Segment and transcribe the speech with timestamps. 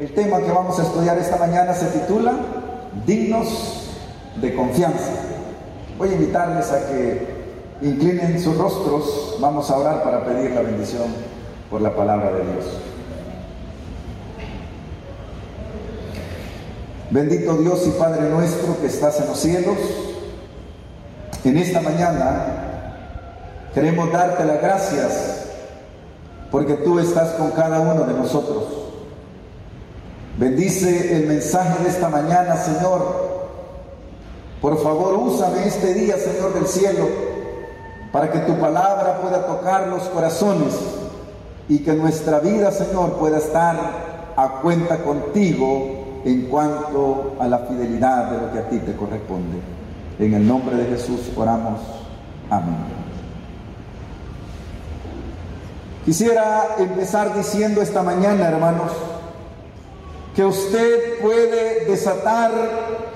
[0.00, 2.32] El tema que vamos a estudiar esta mañana se titula
[3.04, 3.90] Dignos
[4.40, 5.10] de confianza.
[5.98, 7.28] Voy a invitarles a que
[7.82, 9.36] inclinen sus rostros.
[9.40, 11.04] Vamos a orar para pedir la bendición
[11.68, 12.64] por la palabra de Dios.
[17.10, 19.76] Bendito Dios y Padre nuestro que estás en los cielos,
[21.44, 22.94] en esta mañana
[23.74, 25.44] queremos darte las gracias
[26.50, 28.79] porque tú estás con cada uno de nosotros.
[30.40, 33.28] Bendice el mensaje de esta mañana, Señor.
[34.62, 37.06] Por favor, úsame este día, Señor del cielo,
[38.10, 40.72] para que tu palabra pueda tocar los corazones
[41.68, 43.76] y que nuestra vida, Señor, pueda estar
[44.34, 49.58] a cuenta contigo en cuanto a la fidelidad de lo que a ti te corresponde.
[50.18, 51.80] En el nombre de Jesús oramos.
[52.48, 52.76] Amén.
[56.06, 58.90] Quisiera empezar diciendo esta mañana, hermanos,
[60.34, 62.50] que usted puede desatar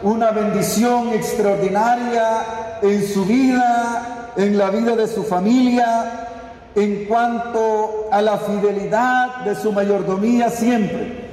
[0.02, 6.28] una bendición extraordinaria en su vida, en la vida de su familia,
[6.74, 11.24] en cuanto a la fidelidad de su mayordomía siempre.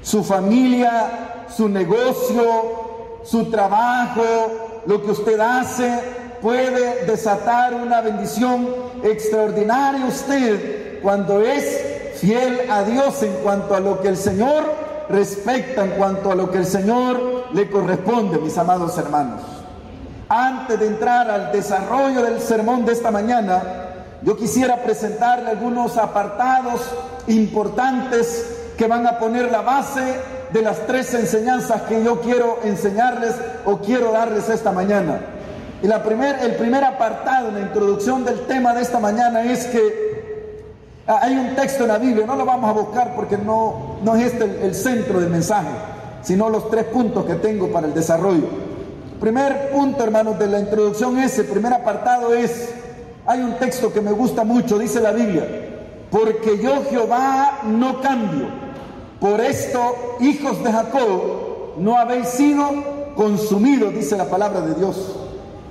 [0.00, 4.22] Su familia, su negocio, su trabajo,
[4.86, 5.98] lo que usted hace,
[6.40, 8.68] puede desatar una bendición
[9.02, 14.64] extraordinaria usted cuando es fiel a Dios en cuanto a lo que el Señor
[15.08, 19.40] respecta en cuanto a lo que el Señor le corresponde, mis amados hermanos.
[20.28, 23.62] Antes de entrar al desarrollo del sermón de esta mañana,
[24.22, 26.80] yo quisiera presentarle algunos apartados
[27.28, 30.20] importantes que van a poner la base
[30.52, 33.34] de las tres enseñanzas que yo quiero enseñarles
[33.64, 35.20] o quiero darles esta mañana.
[35.82, 39.66] Y la primer, el primer apartado en la introducción del tema de esta mañana es
[39.66, 40.05] que
[41.06, 44.32] hay un texto en la Biblia, no lo vamos a buscar porque no, no es
[44.32, 45.68] este el, centro del mensaje,
[46.22, 48.48] sino los tres puntos que tengo para el desarrollo.
[49.20, 52.70] Primer punto, hermanos, de la introducción es, el primer apartado es,
[53.24, 55.46] hay un texto que me gusta mucho, dice la Biblia,
[56.10, 58.66] porque yo Jehová no cambio.
[59.20, 65.16] Por esto, hijos de Jacob, no habéis sido consumidos, dice la palabra de Dios.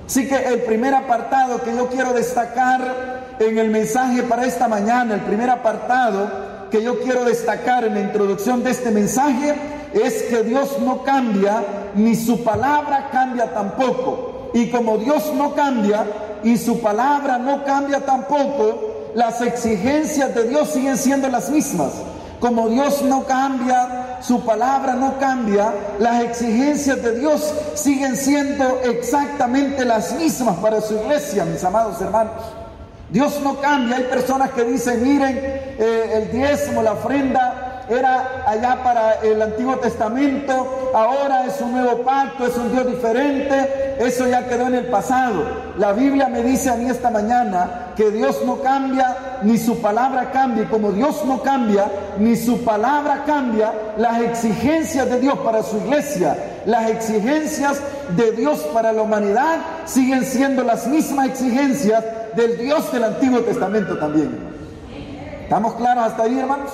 [0.06, 5.14] Así que el primer apartado que yo quiero destacar en el mensaje para esta mañana,
[5.14, 9.54] el primer apartado que yo quiero destacar en la introducción de este mensaje
[9.92, 11.62] es que Dios no cambia,
[11.94, 14.50] ni su palabra cambia tampoco.
[14.54, 16.04] Y como Dios no cambia
[16.42, 21.92] y su palabra no cambia tampoco, las exigencias de Dios siguen siendo las mismas.
[22.40, 29.84] Como Dios no cambia, su palabra no cambia, las exigencias de Dios siguen siendo exactamente
[29.84, 32.32] las mismas para su iglesia, mis amados hermanos.
[33.10, 33.96] Dios no cambia.
[33.96, 39.76] Hay personas que dicen, miren, eh, el diezmo, la ofrenda era allá para el Antiguo
[39.76, 44.86] Testamento, ahora es un nuevo pacto, es un Dios diferente, eso ya quedó en el
[44.86, 45.44] pasado.
[45.78, 50.32] La Biblia me dice a mí esta mañana que Dios no cambia, ni su palabra
[50.32, 51.86] cambia, y como Dios no cambia,
[52.18, 56.36] ni su palabra cambia, las exigencias de Dios para su iglesia,
[56.66, 57.80] las exigencias
[58.16, 62.04] de Dios para la humanidad siguen siendo las mismas exigencias
[62.34, 64.36] del Dios del Antiguo Testamento también.
[65.44, 66.72] ¿Estamos claros hasta ahí, hermanos?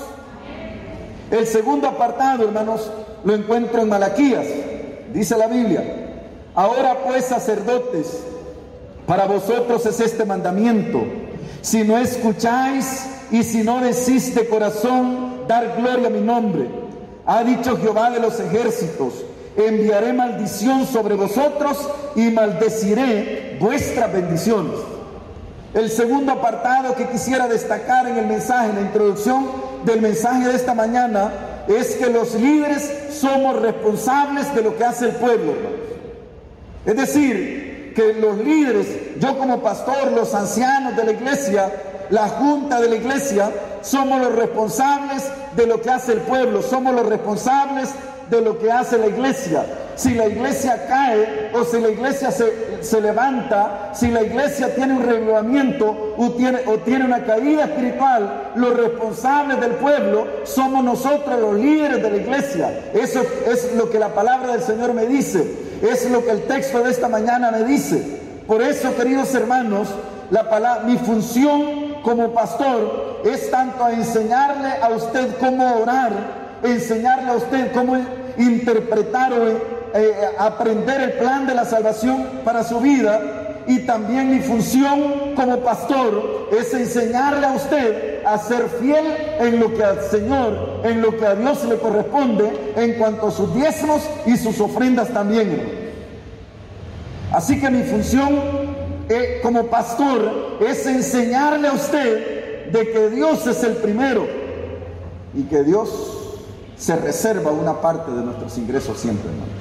[1.31, 2.91] El segundo apartado, hermanos,
[3.23, 4.47] lo encuentro en Malaquías.
[5.13, 5.85] Dice la Biblia,
[6.55, 8.25] ahora pues sacerdotes,
[9.07, 11.05] para vosotros es este mandamiento.
[11.61, 16.67] Si no escucháis y si no decís de corazón, dar gloria a mi nombre.
[17.27, 19.13] Ha dicho Jehová de los ejércitos,
[19.57, 21.79] enviaré maldición sobre vosotros
[22.17, 24.79] y maldeciré vuestras bendiciones.
[25.75, 29.47] El segundo apartado que quisiera destacar en el mensaje, en la introducción
[29.85, 31.33] del mensaje de esta mañana,
[31.69, 35.55] es que los líderes somos responsables de lo que hace el pueblo.
[36.85, 41.73] Es decir, que los líderes, yo como pastor, los ancianos de la iglesia,
[42.11, 43.51] la junta de la iglesia,
[43.83, 45.25] somos los responsables
[45.57, 47.89] de lo que hace el pueblo, somos los responsables
[48.37, 49.65] de lo que hace la iglesia.
[49.95, 55.03] Si la iglesia cae o si la iglesia se, levanta, si la iglesia tiene un
[55.03, 61.57] revelamiento o tiene, o tiene una caída espiritual, los responsables del pueblo somos nosotros los
[61.57, 62.91] líderes de la iglesia.
[62.95, 65.47] Eso es lo que la palabra del Señor me dice.
[65.83, 68.03] Es lo que el texto de esta mañana me dice.
[68.47, 69.89] Por eso, queridos hermanos,
[70.31, 77.31] la palabra, mi función como pastor es tanto a enseñarle a usted cómo orar, enseñarle
[77.31, 77.97] a usted cómo
[78.39, 79.49] interpretar o
[79.95, 85.61] eh, aprender el plan de la salvación para su vida, y también mi función como
[85.61, 89.05] pastor es enseñarle a usted a ser fiel
[89.39, 93.31] en lo que al Señor, en lo que a Dios le corresponde en cuanto a
[93.31, 95.83] sus diezmos y sus ofrendas también.
[97.33, 98.31] Así que mi función
[99.09, 104.27] eh, como pastor es enseñarle a usted de que Dios es el primero
[105.35, 106.12] y que Dios
[106.83, 109.55] se reserva una parte de nuestros ingresos siempre, hermanos.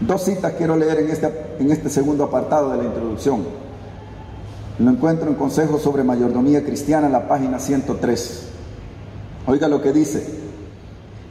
[0.00, 3.44] Dos citas quiero leer en este, en este segundo apartado de la introducción.
[4.80, 8.48] Lo encuentro en Consejo sobre Mayordomía Cristiana la página 103.
[9.46, 10.26] Oiga lo que dice.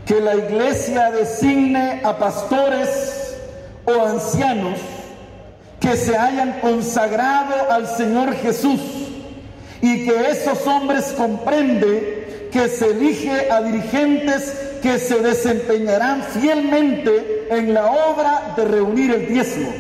[0.06, 3.36] Que la iglesia designe a pastores
[3.84, 4.80] o ancianos
[5.82, 8.80] que se hayan consagrado al Señor Jesús
[9.82, 12.21] y que esos hombres comprenden
[12.52, 19.28] que se elige a dirigentes que se desempeñarán fielmente en la obra de reunir el
[19.28, 19.72] diezmo.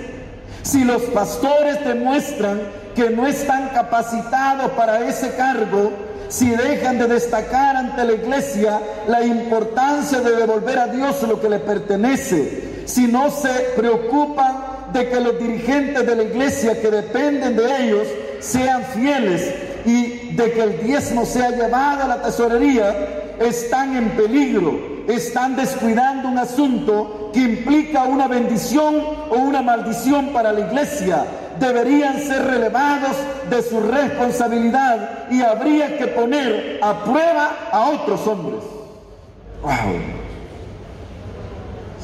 [0.61, 2.61] Si los pastores demuestran
[2.95, 5.91] que no están capacitados para ese cargo,
[6.29, 11.49] si dejan de destacar ante la iglesia la importancia de devolver a Dios lo que
[11.49, 17.55] le pertenece, si no se preocupan de que los dirigentes de la iglesia que dependen
[17.55, 18.07] de ellos
[18.39, 25.03] sean fieles y de que el diezmo sea llevado a la tesorería, están en peligro,
[25.07, 28.95] están descuidando un asunto que implica una bendición
[29.29, 31.25] o una maldición para la iglesia.
[31.59, 33.15] Deberían ser relevados
[33.49, 38.61] de su responsabilidad y habría que poner a prueba a otros hombres.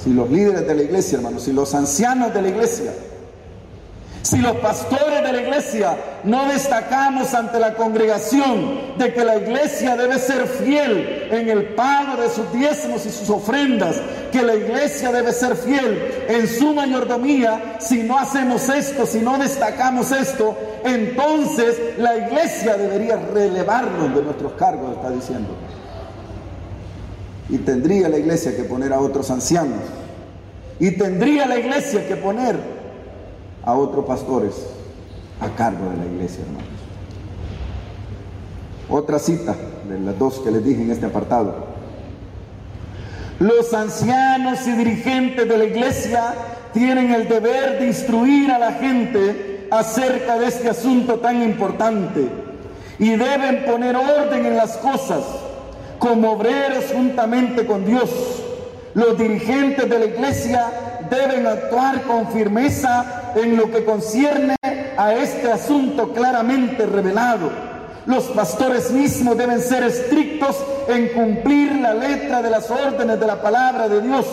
[0.03, 2.91] Si los líderes de la iglesia, hermanos, si los ancianos de la iglesia
[4.21, 9.95] si los pastores de la iglesia no destacamos ante la congregación de que la iglesia
[9.95, 13.95] debe ser fiel en el pago de sus diezmos y sus ofrendas,
[14.31, 19.37] que la iglesia debe ser fiel en su mayordomía, si no hacemos esto, si no
[19.37, 25.55] destacamos esto, entonces la iglesia debería relevarnos de nuestros cargos, está diciendo.
[27.49, 29.79] Y tendría la iglesia que poner a otros ancianos.
[30.79, 32.76] Y tendría la iglesia que poner
[33.67, 34.65] a otros pastores
[35.41, 36.69] a cargo de la iglesia, hermanos.
[38.89, 39.57] Otra cita
[39.89, 41.53] de las dos que les dije en este apartado.
[43.39, 46.33] Los ancianos y dirigentes de la iglesia
[46.71, 52.29] tienen el deber de instruir a la gente acerca de este asunto tan importante
[52.99, 55.25] y deben poner orden en las cosas
[55.99, 58.46] como obreros juntamente con Dios.
[58.97, 60.71] Los dirigentes de la iglesia
[61.07, 64.55] deben actuar con firmeza en lo que concierne
[64.97, 67.51] a este asunto claramente revelado.
[68.07, 70.57] Los pastores mismos deben ser estrictos
[70.87, 74.25] en cumplir la letra de las órdenes de la palabra de Dios.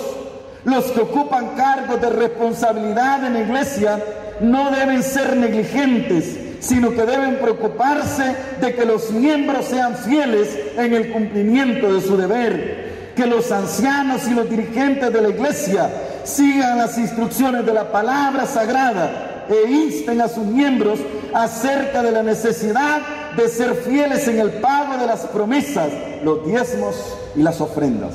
[0.65, 4.03] Los que ocupan cargos de responsabilidad en la iglesia
[4.41, 10.95] no deben ser negligentes, sino que deben preocuparse de que los miembros sean fieles en
[10.95, 12.84] el cumplimiento de su deber,
[13.15, 15.91] que los ancianos y los dirigentes de la iglesia
[16.25, 20.99] sigan las instrucciones de la palabra sagrada e insten a sus miembros
[21.33, 23.01] acerca de la necesidad
[23.37, 25.91] de ser fieles en el pago de las promesas,
[26.23, 26.95] los diezmos
[27.37, 28.15] y las ofrendas.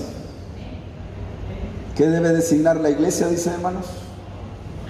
[1.95, 3.85] ¿Qué debe designar la iglesia, dice hermanos?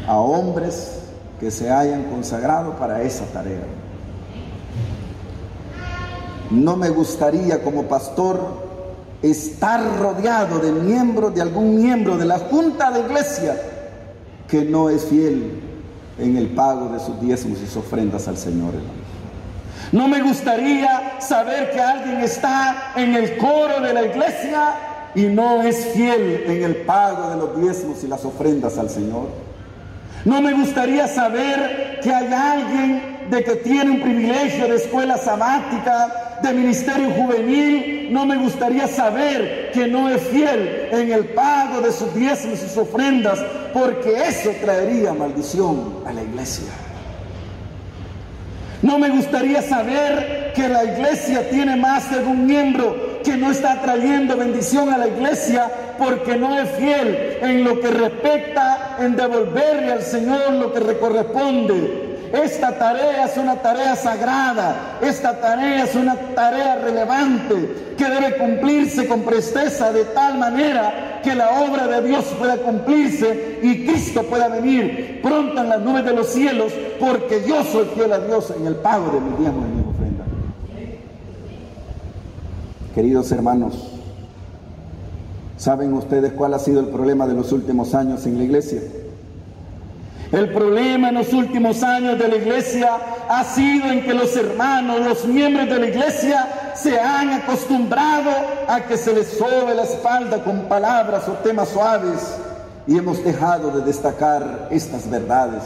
[0.07, 0.99] A hombres
[1.39, 3.63] que se hayan consagrado para esa tarea.
[6.51, 8.68] No me gustaría como pastor
[9.21, 13.55] estar rodeado de miembros, de algún miembro de la junta de iglesia
[14.47, 15.61] que no es fiel
[16.17, 18.73] en el pago de sus diezmos y sus ofrendas al Señor,
[19.91, 24.73] No me gustaría saber que alguien está en el coro de la iglesia
[25.15, 29.29] y no es fiel en el pago de los diezmos y las ofrendas al Señor.
[30.25, 36.28] No me gustaría saber que hay alguien de que tiene un privilegio de escuela sabática,
[36.41, 41.91] de ministerio juvenil, no me gustaría saber que no es fiel en el pago de
[41.91, 43.39] sus diezmos y sus ofrendas,
[43.73, 46.69] porque eso traería maldición a la iglesia.
[48.81, 53.81] No me gustaría saber que la iglesia tiene más de un miembro que no está
[53.81, 59.91] trayendo bendición a la iglesia porque no es fiel en lo que respecta en devolverle
[59.91, 62.08] al Señor lo que le corresponde.
[62.31, 69.07] Esta tarea es una tarea sagrada, esta tarea es una tarea relevante que debe cumplirse
[69.07, 74.47] con presteza de tal manera que la obra de Dios pueda cumplirse y Cristo pueda
[74.47, 78.67] venir pronto en las nubes de los cielos porque yo soy fiel a Dios en
[78.67, 80.25] el pago de mi diezmo y mi ofrenda.
[82.93, 83.99] Queridos hermanos,
[85.57, 88.81] ¿saben ustedes cuál ha sido el problema de los últimos años en la iglesia?
[90.31, 92.91] El problema en los últimos años de la iglesia
[93.27, 98.29] ha sido en que los hermanos, los miembros de la iglesia, se han acostumbrado
[98.67, 102.37] a que se les sobe la espalda con palabras o temas suaves
[102.85, 105.63] y hemos dejado de destacar estas verdades.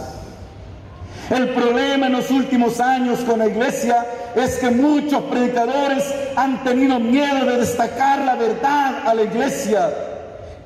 [1.29, 6.03] El problema en los últimos años con la iglesia es que muchos predicadores
[6.38, 9.89] han tenido miedo de destacar la verdad a la iglesia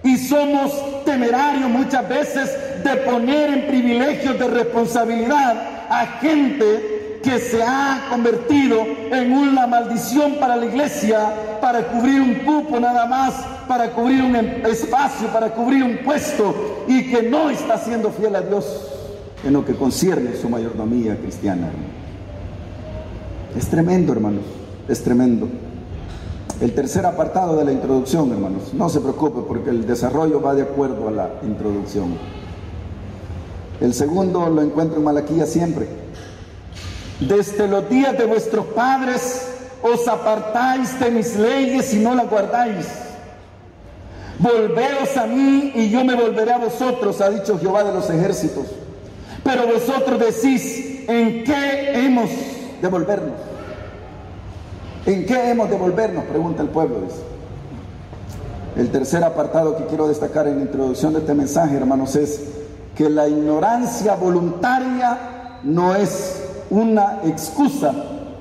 [0.04, 7.62] y somos temerarios muchas veces de poner en privilegios de responsabilidad a gente que se
[7.62, 13.34] ha convertido en una maldición para la iglesia, para cubrir un cupo nada más,
[13.68, 18.36] para cubrir un em, espacio, para cubrir un puesto y que no está siendo fiel
[18.36, 18.66] a Dios
[19.44, 21.70] en lo que concierne su mayordomía cristiana.
[23.58, 24.44] Es tremendo, hermanos,
[24.88, 25.48] es tremendo.
[26.62, 30.64] El tercer apartado de la introducción, hermanos, no se preocupe porque el desarrollo va de
[30.64, 32.16] acuerdo a la introducción.
[33.80, 35.88] El segundo lo encuentro en Malaquía siempre.
[37.20, 39.48] Desde los días de vuestros padres
[39.82, 42.88] os apartáis de mis leyes y no las guardáis.
[44.40, 48.66] Volveos a mí y yo me volveré a vosotros, ha dicho Jehová de los ejércitos.
[49.44, 52.30] Pero vosotros decís, ¿en qué hemos
[52.82, 53.36] de volvernos?
[55.06, 56.26] ¿En qué hemos de volvernos?
[56.26, 56.98] Pregunta el pueblo.
[58.76, 62.42] El tercer apartado que quiero destacar en la introducción de este mensaje, hermanos, es
[62.98, 67.94] que la ignorancia voluntaria no es una excusa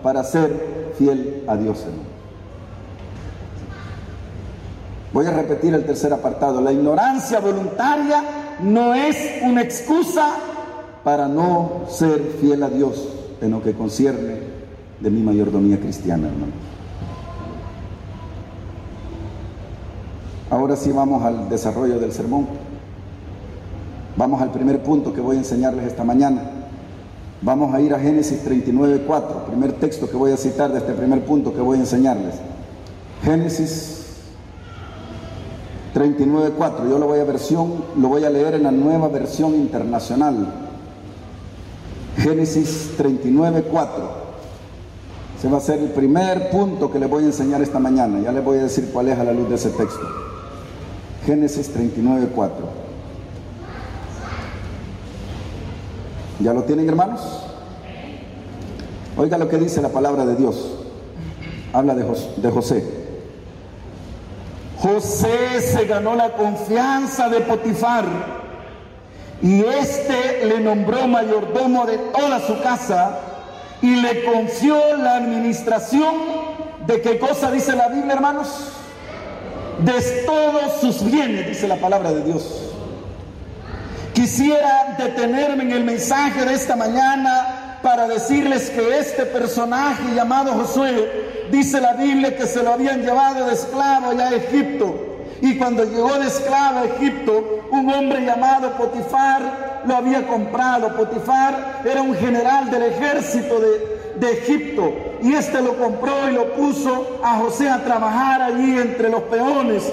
[0.02, 1.84] para ser fiel a Dios.
[5.12, 6.60] Voy a repetir el tercer apartado.
[6.60, 8.22] La ignorancia voluntaria
[8.60, 10.34] no es una excusa
[11.04, 13.08] para no ser fiel a Dios
[13.40, 14.40] en lo que concierne
[15.00, 16.52] de mi mayordomía cristiana, hermano.
[20.48, 22.46] Ahora sí vamos al desarrollo del sermón.
[24.16, 26.42] Vamos al primer punto que voy a enseñarles esta mañana.
[27.42, 31.24] Vamos a ir a Génesis 39.4, primer texto que voy a citar de este primer
[31.26, 32.34] punto que voy a enseñarles.
[33.22, 34.06] Génesis
[35.94, 40.46] 39.4, yo lo voy a versión, lo voy a leer en la nueva versión internacional.
[42.16, 43.88] Génesis 39.4.
[45.38, 48.20] Ese va a ser el primer punto que les voy a enseñar esta mañana.
[48.20, 50.00] Ya les voy a decir cuál es a la luz de ese texto.
[51.26, 52.85] Génesis 39, 4.
[56.40, 57.20] ¿Ya lo tienen, hermanos?
[59.16, 60.72] Oiga lo que dice la palabra de Dios.
[61.72, 62.04] Habla de,
[62.36, 62.84] de José.
[64.78, 68.04] José se ganó la confianza de Potifar
[69.42, 73.18] y éste le nombró mayordomo de toda su casa
[73.80, 76.14] y le confió la administración
[76.86, 78.48] de qué cosa dice la Biblia, hermanos?
[79.80, 82.65] De todos sus bienes, dice la palabra de Dios.
[84.16, 91.48] Quisiera detenerme en el mensaje de esta mañana para decirles que este personaje llamado Josué,
[91.52, 95.18] dice la Biblia que se lo habían llevado de esclavo allá a Egipto.
[95.42, 100.96] Y cuando llegó de esclavo a Egipto, un hombre llamado Potifar lo había comprado.
[100.96, 107.20] Potifar era un general del ejército de, Egipto y este lo compró y lo puso
[107.22, 109.92] a José a trabajar allí entre los peones.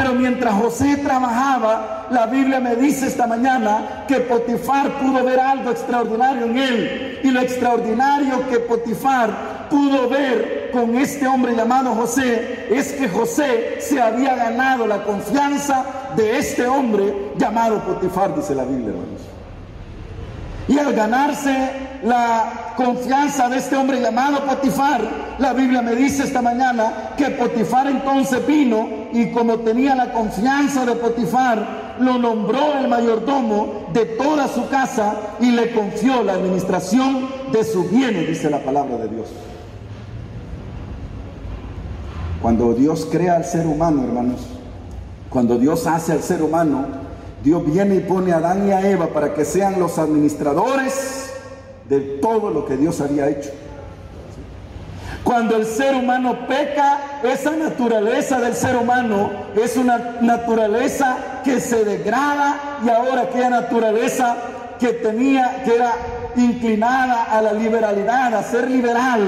[0.00, 5.70] Pero mientras José trabajaba, la Biblia me dice esta mañana que Potifar pudo ver algo
[5.70, 7.20] extraordinario en él.
[7.22, 13.76] Y lo extraordinario que Potifar pudo ver con este hombre llamado José es que José
[13.80, 15.84] se había ganado la confianza
[16.16, 19.20] de este hombre llamado Potifar, dice la Biblia, hermanos.
[20.66, 25.00] Y al ganarse la confianza de este hombre llamado Potifar,
[25.38, 30.86] la Biblia me dice esta mañana que Potifar entonces vino y como tenía la confianza
[30.86, 37.28] de Potifar, lo nombró el mayordomo de toda su casa y le confió la administración
[37.52, 39.28] de sus bienes, dice la palabra de Dios.
[42.40, 44.40] Cuando Dios crea al ser humano, hermanos,
[45.28, 46.86] cuando Dios hace al ser humano,
[47.44, 51.29] Dios viene y pone a Adán y a Eva para que sean los administradores
[51.90, 53.50] de todo lo que Dios había hecho.
[55.24, 59.30] Cuando el ser humano peca, esa naturaleza del ser humano
[59.60, 64.36] es una naturaleza que se degrada y ahora aquella naturaleza
[64.78, 65.92] que tenía, que era
[66.36, 69.20] inclinada a la liberalidad, a ser liberal,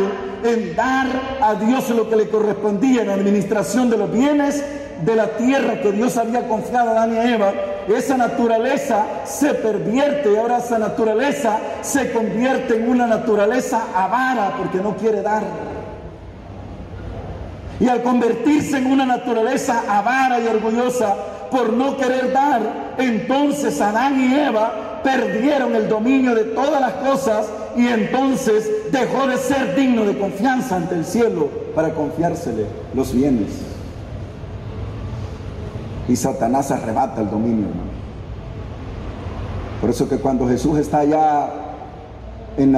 [0.45, 1.07] en dar
[1.43, 4.65] a Dios lo que le correspondía en la administración de los bienes
[5.05, 7.53] de la tierra que Dios había confiado a Adán y a Eva,
[7.89, 14.79] esa naturaleza se pervierte y ahora esa naturaleza se convierte en una naturaleza avara porque
[14.79, 15.43] no quiere dar.
[17.81, 21.17] Y al convertirse en una naturaleza avara y orgullosa
[21.51, 22.61] por no querer dar,
[22.99, 29.37] entonces Adán y Eva perdieron el dominio de todas las cosas y entonces dejó de
[29.37, 33.72] ser digno de confianza ante el cielo para confiársele los bienes.
[36.09, 37.67] Y Satanás arrebata el dominio,
[39.81, 41.51] Por eso que cuando Jesús está allá
[42.57, 42.77] en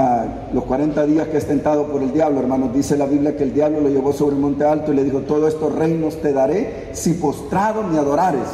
[0.53, 3.55] los 40 días que es tentado por el diablo, hermanos, dice la Biblia que el
[3.55, 6.91] diablo lo llevó sobre el monte alto y le dijo, todos estos reinos te daré
[6.93, 8.49] si postrado me adorares.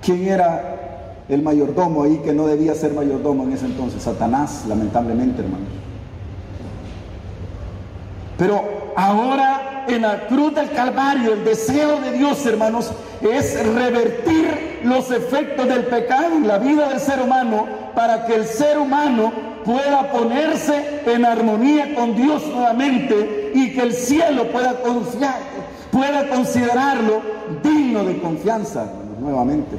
[0.00, 4.02] ¿Quién era el mayordomo ahí que no debía ser mayordomo en ese entonces?
[4.02, 5.68] Satanás, lamentablemente, hermanos.
[8.38, 12.92] Pero ahora en la cruz del Calvario, el deseo de Dios, hermanos,
[13.22, 18.44] es revertir los efectos del pecado en la vida del ser humano para que el
[18.46, 19.32] ser humano
[19.64, 24.80] pueda ponerse en armonía con Dios nuevamente y que el cielo pueda
[26.28, 27.20] considerarlo
[27.62, 28.86] digno de confianza
[29.20, 29.76] nuevamente.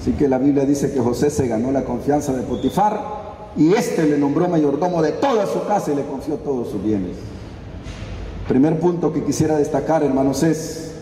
[0.00, 3.19] Así que la Biblia dice que José se ganó la confianza de Potifar
[3.56, 7.16] y éste le nombró mayordomo de toda su casa y le confió todos sus bienes.
[8.48, 10.92] Primer punto que quisiera destacar, hermanos, es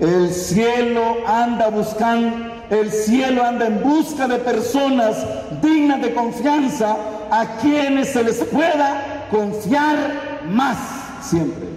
[0.00, 5.24] el cielo anda buscando el cielo anda en busca de personas
[5.62, 6.96] dignas de confianza
[7.30, 10.78] a quienes se les pueda confiar más
[11.22, 11.68] siempre.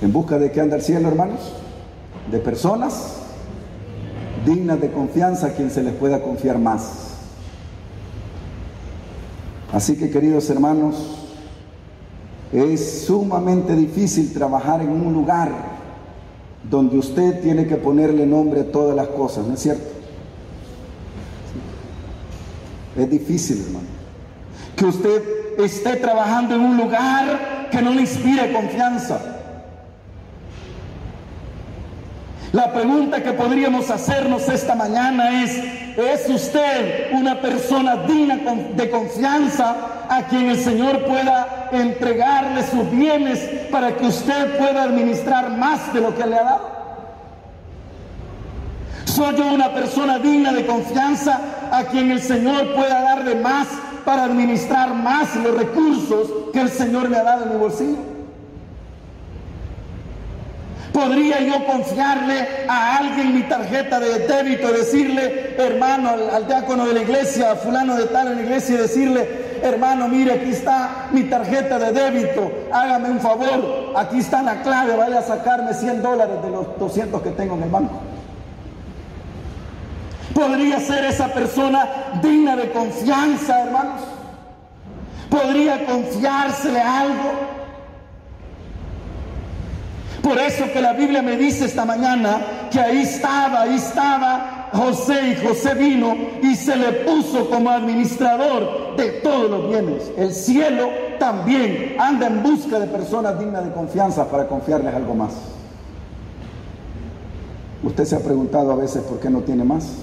[0.00, 1.40] ¿En busca de qué anda el cielo, hermanos?
[2.30, 3.17] De personas
[4.44, 7.14] dignas de confianza a quien se les pueda confiar más.
[9.72, 11.26] Así que, queridos hermanos,
[12.52, 15.50] es sumamente difícil trabajar en un lugar
[16.68, 19.86] donde usted tiene que ponerle nombre a todas las cosas, ¿no es cierto?
[22.96, 23.86] Es difícil, hermano.
[24.74, 25.22] Que usted
[25.58, 29.37] esté trabajando en un lugar que no le inspire confianza.
[32.52, 35.54] La pregunta que podríamos hacernos esta mañana es,
[35.98, 38.36] ¿es usted una persona digna
[38.74, 43.38] de confianza a quien el Señor pueda entregarle sus bienes
[43.70, 46.78] para que usted pueda administrar más de lo que le ha dado?
[49.04, 53.68] ¿Soy yo una persona digna de confianza a quien el Señor pueda darle más
[54.06, 58.17] para administrar más los recursos que el Señor me ha dado en mi bolsillo?
[60.98, 66.94] ¿Podría yo confiarle a alguien mi tarjeta de débito y decirle, hermano, al, diácono de
[66.94, 71.22] la iglesia, fulano de tal en la iglesia, y decirle, hermano, mire, aquí está mi
[71.22, 76.42] tarjeta de débito, hágame un favor, aquí está la clave, vaya a sacarme 100 dólares
[76.42, 77.94] de los 200 que tengo en el banco?
[80.34, 81.88] ¿Podría ser esa persona
[82.20, 84.00] digna de confianza, hermanos?
[85.30, 87.57] ¿Podría confiársele algo?
[90.28, 95.30] Por eso que la Biblia me dice esta mañana que ahí estaba, ahí estaba José
[95.30, 100.12] y José vino y se le puso como administrador de todos los bienes.
[100.18, 105.32] El cielo también anda en busca de personas dignas de confianza para confiarles algo más.
[107.82, 109.94] ¿Usted se ha preguntado a veces por qué no tiene más?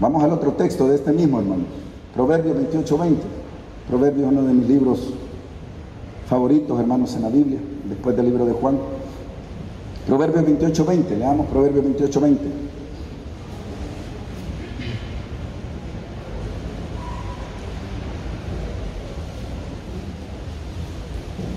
[0.00, 1.66] Vamos al otro texto de este mismo, hermanos.
[2.12, 3.18] Proverbios 28-20.
[3.88, 5.12] Proverbios, uno de mis libros
[6.28, 7.58] favoritos, hermanos, en la Biblia,
[7.88, 8.78] después del libro de Juan.
[10.06, 12.44] Proverbios 28, 20, leamos Proverbios 28, 20.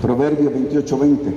[0.02, 1.34] Proverbios 28, 20.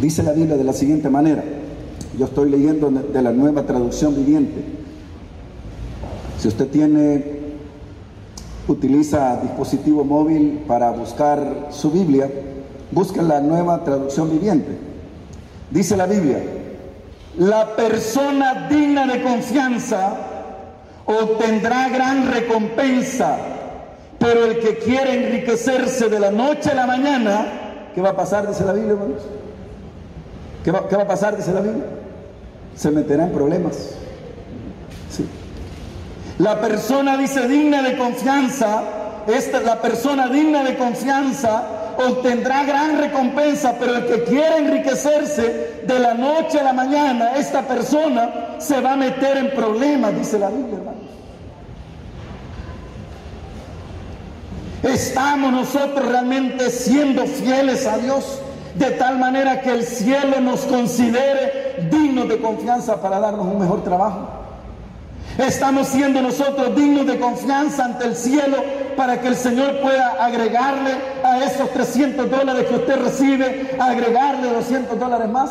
[0.00, 1.42] Dice la Biblia de la siguiente manera.
[2.18, 4.62] Yo estoy leyendo de la nueva traducción viviente.
[6.38, 7.35] Si usted tiene
[8.68, 12.30] utiliza dispositivo móvil para buscar su Biblia,
[12.90, 14.76] busca la nueva traducción viviente.
[15.70, 16.42] Dice la Biblia,
[17.38, 20.16] la persona digna de confianza
[21.04, 23.36] obtendrá gran recompensa,
[24.18, 27.46] pero el que quiere enriquecerse de la noche a la mañana,
[27.94, 28.48] ¿qué va a pasar?
[28.48, 29.22] Dice la Biblia, hermanos.
[30.64, 31.36] ¿Qué va, ¿Qué va a pasar?
[31.36, 31.84] Dice la Biblia.
[32.74, 33.90] Se meterá en problemas.
[35.10, 35.24] Sí.
[36.38, 38.82] La persona dice digna de confianza,
[39.26, 41.62] esta, la persona digna de confianza
[41.98, 47.62] obtendrá gran recompensa, pero el que quiere enriquecerse de la noche a la mañana, esta
[47.62, 50.78] persona se va a meter en problemas, dice la Biblia.
[54.82, 58.42] ¿Estamos nosotros realmente siendo fieles a Dios
[58.74, 63.82] de tal manera que el cielo nos considere dignos de confianza para darnos un mejor
[63.82, 64.45] trabajo?
[65.38, 68.56] Estamos siendo nosotros dignos de confianza ante el cielo
[68.96, 74.98] para que el Señor pueda agregarle a esos 300 dólares que usted recibe, agregarle 200
[74.98, 75.50] dólares más.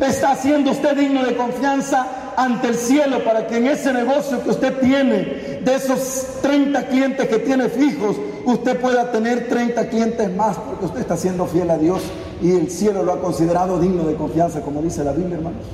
[0.00, 4.50] Está siendo usted digno de confianza ante el cielo para que en ese negocio que
[4.50, 8.16] usted tiene, de esos 30 clientes que tiene fijos,
[8.46, 12.00] usted pueda tener 30 clientes más porque usted está siendo fiel a Dios
[12.40, 15.66] y el cielo lo ha considerado digno de confianza, como dice la Biblia, hermanos.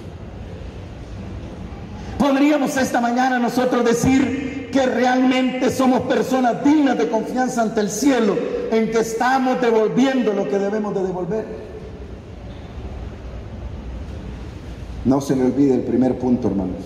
[2.19, 8.37] Podríamos esta mañana nosotros decir que realmente somos personas dignas de confianza ante el cielo,
[8.71, 11.47] en que estamos devolviendo lo que debemos de devolver.
[15.05, 16.77] No se le olvide el primer punto, hermanos.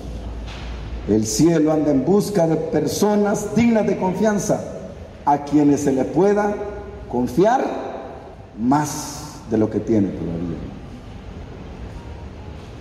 [1.09, 4.61] El cielo anda en busca de personas dignas de confianza,
[5.25, 6.55] a quienes se le pueda
[7.09, 7.65] confiar
[8.59, 10.59] más de lo que tiene todavía.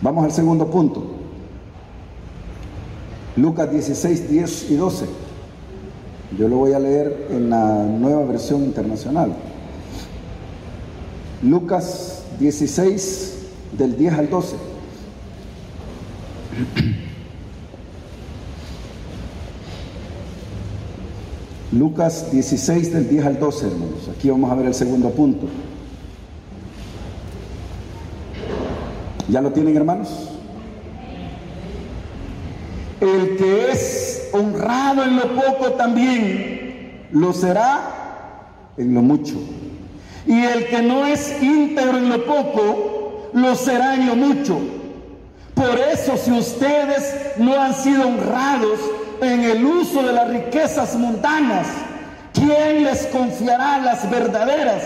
[0.02, 1.21] Vamos al segundo punto.
[3.38, 5.06] Lucas 16, 10 y 12.
[6.38, 9.34] Yo lo voy a leer en la nueva versión internacional.
[11.42, 13.38] Lucas 16,
[13.78, 14.56] del 10 al 12.
[21.72, 24.10] Lucas 16 del 10 al 12, hermanos.
[24.16, 25.48] Aquí vamos a ver el segundo punto.
[29.30, 30.41] ¿Ya lo tienen, hermanos?
[33.02, 37.82] El que es honrado en lo poco también lo será
[38.78, 39.38] en lo mucho.
[40.28, 44.60] Y el que no es íntegro en lo poco, lo será en lo mucho.
[45.56, 48.80] Por eso si ustedes no han sido honrados
[49.20, 51.68] en el uso de las riquezas mundanas,
[52.34, 54.84] ¿quién les confiará las verdaderas?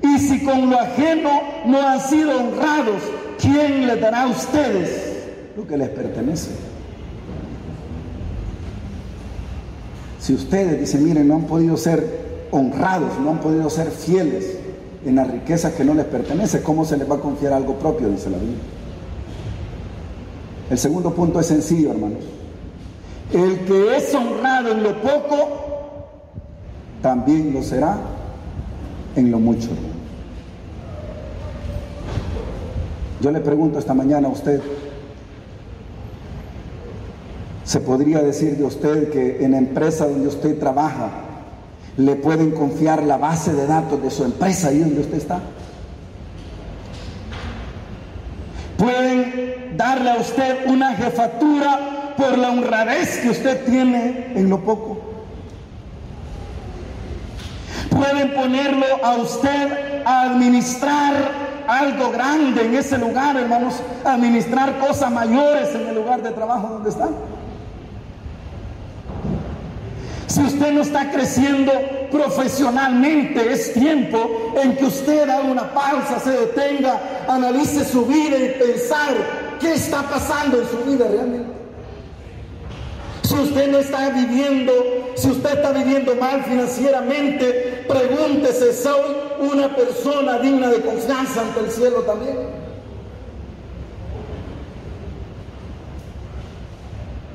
[0.00, 3.02] Y si con lo ajeno no han sido honrados,
[3.40, 5.16] ¿quién les dará a ustedes
[5.56, 6.75] lo que les pertenece?
[10.20, 14.58] Si ustedes dicen, miren, no han podido ser honrados, no han podido ser fieles
[15.04, 18.08] en la riqueza que no les pertenece, ¿cómo se les va a confiar algo propio?
[18.08, 18.58] Dice la Biblia.
[20.68, 22.24] El segundo punto es sencillo, hermanos.
[23.32, 25.66] El que es honrado en lo poco,
[27.02, 27.98] también lo será
[29.14, 29.68] en lo mucho.
[33.20, 34.60] Yo le pregunto esta mañana a usted,
[37.66, 41.10] ¿Se podría decir de usted que en la empresa donde usted trabaja
[41.96, 45.40] le pueden confiar la base de datos de su empresa ahí donde usted está?
[48.78, 55.00] Pueden darle a usted una jefatura por la honradez que usted tiene en lo poco.
[57.90, 61.14] Pueden ponerlo a usted a administrar
[61.66, 66.90] algo grande en ese lugar, hermanos, administrar cosas mayores en el lugar de trabajo donde
[66.90, 67.08] está.
[70.26, 71.72] Si usted no está creciendo
[72.10, 78.48] profesionalmente, es tiempo en que usted haga una pausa, se detenga, analice su vida y
[78.58, 79.14] pensar
[79.60, 81.52] qué está pasando en su vida realmente.
[83.22, 84.72] Si usted no está viviendo,
[85.14, 91.70] si usted está viviendo mal financieramente, pregúntese, ¿soy una persona digna de confianza ante el
[91.70, 92.36] cielo también?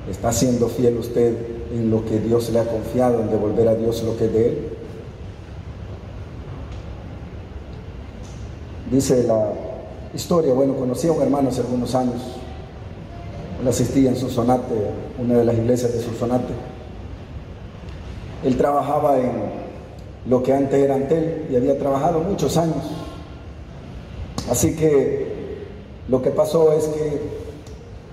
[0.10, 4.04] ¿Está siendo fiel usted en lo que Dios le ha confiado, en devolver a Dios
[4.04, 4.70] lo que es de Él?
[8.92, 9.54] Dice la
[10.14, 12.22] historia, bueno, conocí a un hermano hace algunos años,
[13.62, 14.74] él asistía en Susonate,
[15.20, 16.54] una de las iglesias de Susonate.
[18.44, 19.32] Él trabajaba en
[20.26, 22.84] lo que antes era Antel y había trabajado muchos años.
[24.50, 25.28] Así que
[26.10, 27.22] lo que pasó es que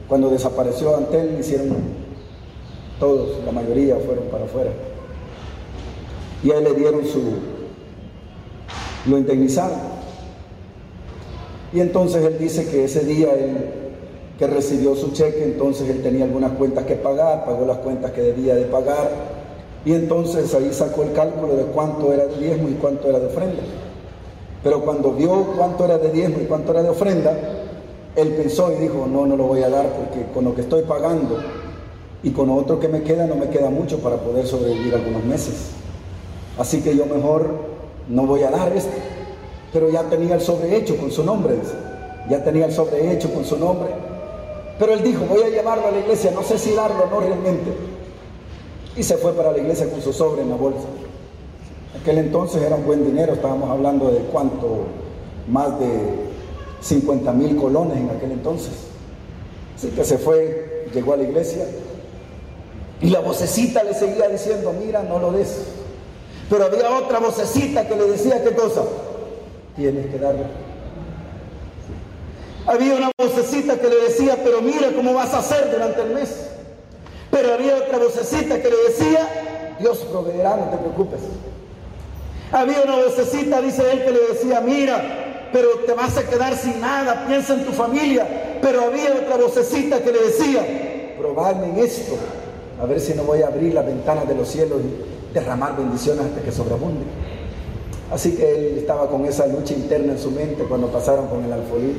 [0.07, 1.77] cuando desapareció Antel, hicieron
[2.99, 4.71] todos, la mayoría fueron para afuera.
[6.43, 7.23] Y a él le dieron su,
[9.07, 9.79] lo indemnizaron.
[11.73, 13.57] Y entonces él dice que ese día él,
[14.39, 18.23] que recibió su cheque, entonces él tenía algunas cuentas que pagar, pagó las cuentas que
[18.23, 19.11] debía de pagar,
[19.85, 23.27] y entonces ahí sacó el cálculo de cuánto era de diezmo y cuánto era de
[23.27, 23.63] ofrenda.
[24.63, 27.37] Pero cuando vio cuánto era de diezmo y cuánto era de ofrenda,
[28.17, 30.83] él pensó y dijo, no, no lo voy a dar porque con lo que estoy
[30.83, 31.39] pagando
[32.23, 35.25] y con lo otro que me queda no me queda mucho para poder sobrevivir algunos
[35.25, 35.71] meses.
[36.59, 37.49] Así que yo mejor
[38.09, 38.97] no voy a dar esto.
[39.73, 41.55] Pero ya tenía el sobrehecho con su nombre,
[42.29, 43.89] ya tenía el sobrehecho con su nombre.
[44.79, 47.21] Pero él dijo, voy a llevarlo a la iglesia, no sé si darlo o no
[47.21, 47.71] realmente.
[48.97, 50.87] Y se fue para la iglesia con su sobre en la bolsa.
[52.01, 54.87] Aquel entonces era un buen dinero, estábamos hablando de cuánto,
[55.49, 55.89] más de
[56.81, 58.73] 50 mil colones en aquel entonces.
[59.77, 61.65] Así que se fue llegó a la iglesia
[63.01, 65.67] y la vocecita le seguía diciendo, mira, no lo des.
[66.51, 68.83] Pero había otra vocecita que le decía, ¿qué cosa?
[69.77, 70.45] Tienes que darle.
[72.67, 76.49] Había una vocecita que le decía, pero mira cómo vas a hacer durante el mes.
[77.31, 81.21] Pero había otra vocecita que le decía, Dios proveerá, no te preocupes.
[82.51, 86.81] Había una vocecita, dice él, que le decía, mira, pero te vas a quedar sin
[86.81, 88.59] nada, piensa en tu familia.
[88.61, 92.17] Pero había otra vocecita que le decía, probadme en esto,
[92.81, 96.25] a ver si no voy a abrir las ventanas de los cielos y derramar bendiciones
[96.25, 97.05] hasta que sobreabunde.
[98.13, 101.53] Así que él estaba con esa lucha interna en su mente cuando pasaron con el
[101.53, 101.95] alfolí.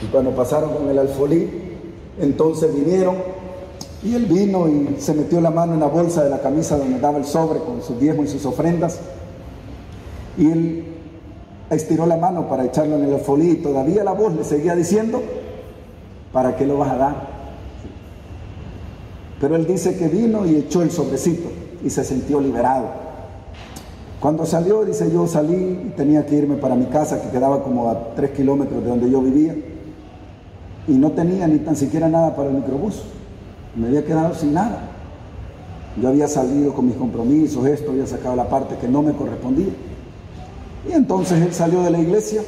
[0.00, 1.48] Y cuando pasaron con el alfolí,
[2.20, 3.16] entonces vinieron
[4.02, 6.98] y él vino y se metió la mano en la bolsa de la camisa donde
[6.98, 8.98] daba el sobre con sus diezmos y sus ofrendas.
[10.36, 10.84] Y él
[11.70, 15.22] estiró la mano para echarlo en el alfolí y todavía la voz le seguía diciendo,
[16.32, 17.41] ¿para qué lo vas a dar?
[19.42, 21.50] Pero él dice que vino y echó el sobrecito
[21.84, 22.86] y se sintió liberado.
[24.20, 27.90] Cuando salió, dice yo salí y tenía que irme para mi casa, que quedaba como
[27.90, 29.56] a tres kilómetros de donde yo vivía,
[30.86, 33.02] y no tenía ni tan siquiera nada para el microbús.
[33.74, 34.78] Me había quedado sin nada.
[36.00, 39.72] Yo había salido con mis compromisos, esto, había sacado la parte que no me correspondía.
[40.88, 42.42] Y entonces él salió de la iglesia.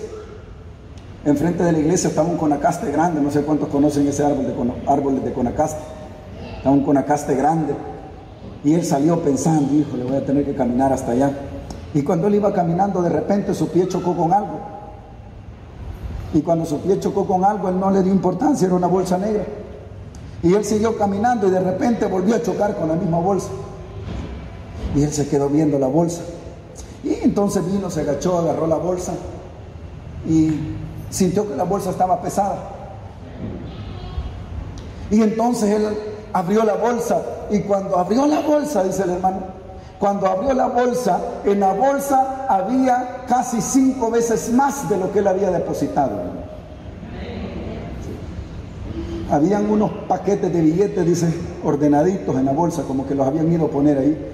[1.24, 4.54] Enfrente de la iglesia estaba un conacaste grande, no sé cuántos conocen ese árbol de,
[4.88, 5.82] árboles de conacaste
[6.64, 7.74] estaba un conacaste grande.
[8.64, 11.30] Y él salió pensando, hijo, le voy a tener que caminar hasta allá.
[11.92, 14.60] Y cuando él iba caminando, de repente su pie chocó con algo.
[16.32, 19.18] Y cuando su pie chocó con algo, él no le dio importancia, era una bolsa
[19.18, 19.44] negra.
[20.42, 23.50] Y él siguió caminando y de repente volvió a chocar con la misma bolsa.
[24.96, 26.22] Y él se quedó viendo la bolsa.
[27.02, 29.12] Y entonces vino, se agachó, agarró la bolsa
[30.26, 30.60] y
[31.10, 32.56] sintió que la bolsa estaba pesada.
[35.10, 39.38] Y entonces él abrió la bolsa y cuando abrió la bolsa, dice el hermano,
[39.98, 45.20] cuando abrió la bolsa, en la bolsa había casi cinco veces más de lo que
[45.20, 46.44] él había depositado.
[49.30, 53.66] Habían unos paquetes de billetes, dice, ordenaditos en la bolsa, como que los habían ido
[53.66, 54.30] a poner ahí.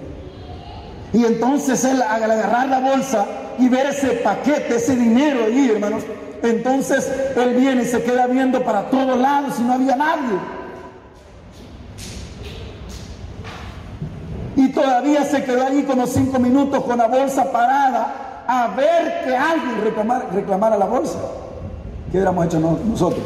[1.12, 3.26] Y entonces él, al agarrar la bolsa
[3.58, 6.02] y ver ese paquete, ese dinero ahí, hermanos,
[6.42, 10.59] entonces él viene y se queda viendo para todos lados y no había nadie.
[14.80, 19.80] Todavía se quedó ahí como cinco minutos con la bolsa parada a ver que alguien
[20.32, 21.18] reclamara, la bolsa.
[22.10, 23.22] ¿Qué hubiéramos hecho nosotros?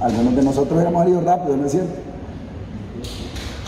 [0.00, 1.94] Algunos de nosotros hubiéramos salido rápido, ¿no es cierto?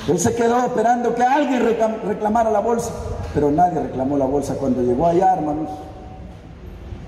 [0.09, 1.65] Él se quedó esperando que alguien
[2.07, 2.91] reclamara la bolsa,
[3.35, 4.55] pero nadie reclamó la bolsa.
[4.55, 5.69] Cuando llegó allá, hermanos,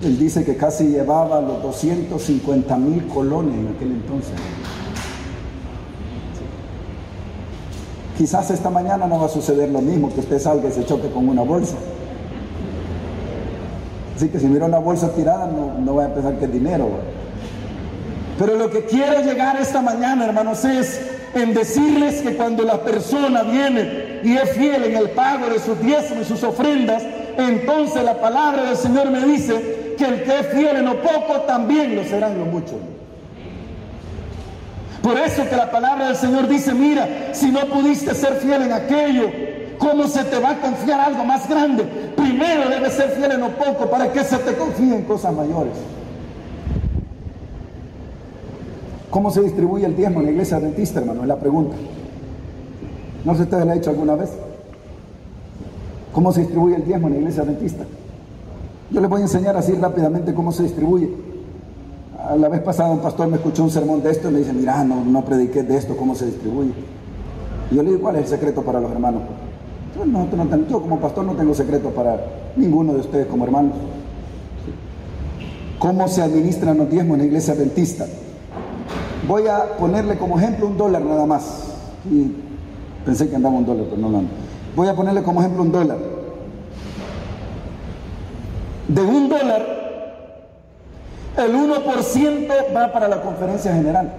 [0.03, 4.33] él dice que casi llevaba los 250 mil colones en aquel entonces.
[8.19, 11.09] Quizás esta mañana no va a suceder lo mismo, que usted salga y se choque
[11.09, 11.77] con una bolsa.
[14.17, 16.89] Así que si mira una bolsa tirada, no, no va a pensar que es dinero.
[18.37, 21.01] Pero lo que quiero llegar esta mañana, hermanos, es
[21.33, 25.81] en decirles que cuando la persona viene y es fiel en el pago de sus
[25.81, 27.05] diezmos y sus ofrendas,
[27.37, 31.43] entonces la palabra del Señor me dice que el que es fiel en lo poco
[31.47, 32.98] también lo será en lo mucho.
[35.09, 38.73] Por eso que la palabra del Señor dice, mira, si no pudiste ser fiel en
[38.73, 39.31] aquello,
[39.79, 41.83] ¿cómo se te va a confiar algo más grande?
[42.14, 45.73] Primero debes ser fiel en lo poco para que se te confíe en cosas mayores.
[49.09, 51.23] ¿Cómo se distribuye el diezmo en la iglesia adventista, hermano?
[51.23, 51.75] Es la pregunta.
[53.25, 54.29] ¿No se te lo ha hecho alguna vez?
[56.12, 57.85] ¿Cómo se distribuye el diezmo en la iglesia adventista?
[58.90, 61.28] Yo les voy a enseñar así rápidamente cómo se distribuye
[62.37, 64.85] la vez pasada un pastor me escuchó un sermón de esto y me dice, mira,
[64.85, 66.73] no, no prediqué de esto, cómo se distribuye.
[67.71, 69.23] Y yo le digo, ¿cuál es el secreto para los hermanos?
[69.97, 70.05] Yo,
[70.69, 72.21] yo como pastor no tengo secreto para
[72.57, 73.73] ninguno de ustedes como hermanos.
[75.79, 78.07] ¿Cómo se administran los diezmos en la iglesia adventista?
[79.27, 81.64] Voy a ponerle como ejemplo un dólar nada más.
[83.05, 84.23] Pensé que andaba un dólar, pero no lo
[84.75, 85.99] Voy a ponerle como ejemplo un dólar.
[88.88, 89.88] De un dólar
[91.37, 94.12] el 1% va para la conferencia general.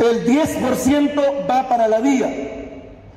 [0.00, 2.26] El 10% va para la vía.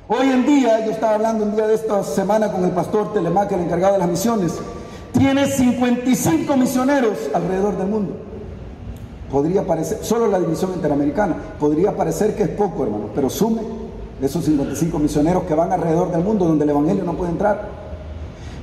[0.08, 3.54] Hoy en día, yo estaba hablando un día de esta semana con el pastor Telemaque,
[3.54, 4.54] el encargado de las misiones,
[5.12, 8.16] tiene 55 misioneros alrededor del mundo.
[9.30, 13.60] Podría parecer, solo la división interamericana, podría parecer que es poco, hermano, pero sume
[14.22, 17.87] esos 55 misioneros que van alrededor del mundo donde el Evangelio no puede entrar.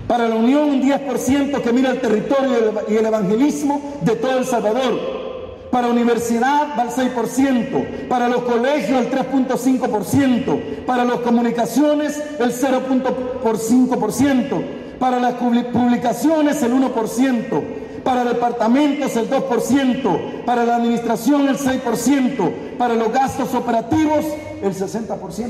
[0.08, 4.46] Para la Unión un 10% que mira el territorio y el evangelismo de todo El
[4.46, 5.26] Salvador.
[5.72, 14.64] para universidad va al 6%, para los colegios el 3.5%, para las comunicaciones el 0.5%,
[15.00, 17.64] para las publicaciones el 1%,
[18.06, 24.24] para departamentos el 2%, para la administración el 6%, para los gastos operativos
[24.62, 25.50] el 60%.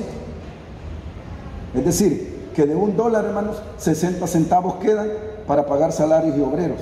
[1.75, 5.09] Es decir, que de un dólar, hermanos, 60 centavos quedan
[5.45, 6.79] para pagar salarios y obreros.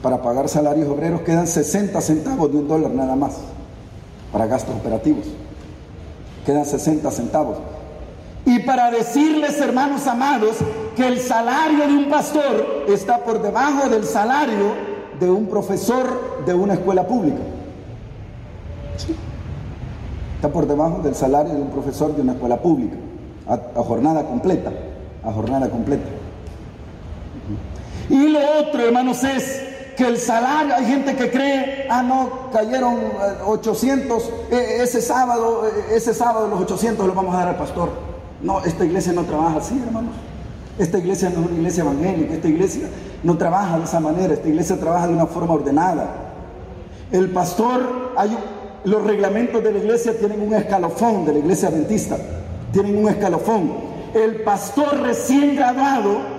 [0.00, 3.38] Para pagar salarios obreros quedan 60 centavos de un dólar nada más
[4.32, 5.26] para gastos operativos.
[6.46, 7.58] Quedan 60 centavos.
[8.46, 10.56] Y para decirles, hermanos amados,
[10.96, 14.74] que el salario de un pastor está por debajo del salario
[15.18, 17.40] de un profesor de una escuela pública.
[20.38, 22.94] Está por debajo del salario de un profesor de una escuela pública,
[23.48, 24.70] a jornada completa,
[25.24, 26.06] a jornada completa.
[28.08, 29.62] Y lo otro, hermanos, es
[29.96, 32.98] que el salario, hay gente que cree, ah, no, cayeron
[33.46, 37.56] 800, eh, eh, ese sábado, eh, ese sábado los 800 los vamos a dar al
[37.56, 37.88] pastor.
[38.40, 40.12] No, esta iglesia no trabaja así, hermanos.
[40.78, 42.88] Esta iglesia no es una iglesia evangélica, esta iglesia
[43.24, 46.06] no trabaja de esa manera, esta iglesia trabaja de una forma ordenada.
[47.10, 48.38] El pastor, hay,
[48.84, 52.16] los reglamentos de la iglesia tienen un escalofón, de la iglesia adventista,
[52.72, 53.72] tienen un escalofón.
[54.14, 56.38] El pastor recién graduado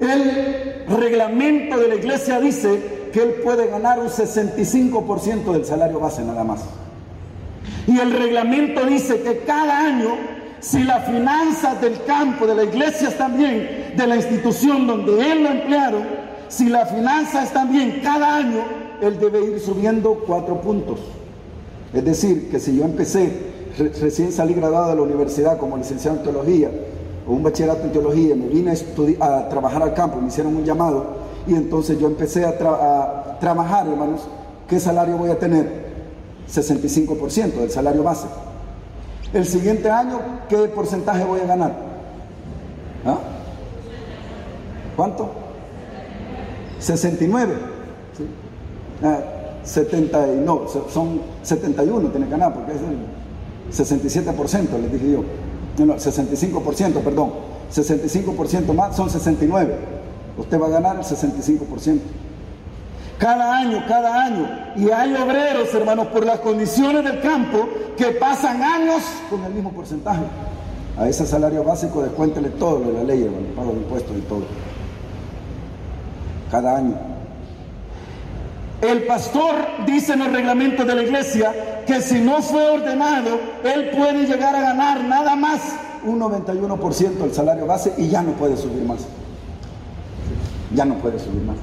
[0.00, 6.24] el reglamento de la iglesia dice que él puede ganar un 65% del salario base
[6.24, 6.62] nada más.
[7.86, 10.16] Y el reglamento dice que cada año,
[10.60, 15.42] si las finanzas del campo, de la iglesia están bien, de la institución donde él
[15.42, 16.02] lo emplearon,
[16.48, 18.64] si las finanzas están bien cada año,
[19.02, 20.98] él debe ir subiendo cuatro puntos.
[21.92, 23.30] Es decir, que si yo empecé,
[24.00, 26.70] recién salí graduado de la universidad como licenciado en teología,
[27.26, 31.20] un bachillerato en teología, me vine a, a trabajar al campo, me hicieron un llamado
[31.46, 34.22] y entonces yo empecé a, trabajar, hermanos.
[34.68, 35.90] ¿Qué salario voy a tener?
[36.48, 38.26] 65% del salario base.
[39.32, 41.72] El siguiente año, ¿qué porcentaje voy a ganar?
[43.04, 43.18] ¿Ah?
[44.96, 45.30] ¿Cuánto?
[46.78, 47.54] 69.
[48.16, 48.26] ¿Sí?
[49.00, 52.98] 70 ah, y, no, son 71 tiene que ganar porque es el
[53.72, 55.24] 67%, les dije yo
[55.84, 57.32] no, 65%, perdón,
[57.72, 60.00] 65% más son 69.
[60.36, 62.00] Usted va a ganar el 65%.
[63.18, 64.48] Cada año, cada año.
[64.76, 69.72] Y hay obreros, hermanos, por las condiciones del campo, que pasan años con el mismo
[69.72, 70.22] porcentaje.
[70.98, 74.20] A ese salario básico descuéntele todo lo de la ley, hermano, pago de impuestos y
[74.22, 74.42] todo.
[76.50, 76.94] Cada año.
[78.82, 83.90] El pastor dice en los reglamentos de la iglesia que si no fue ordenado, él
[83.90, 85.60] puede llegar a ganar nada más
[86.04, 89.00] un 91% del salario base y ya no puede subir más.
[90.74, 91.56] Ya no puede subir más.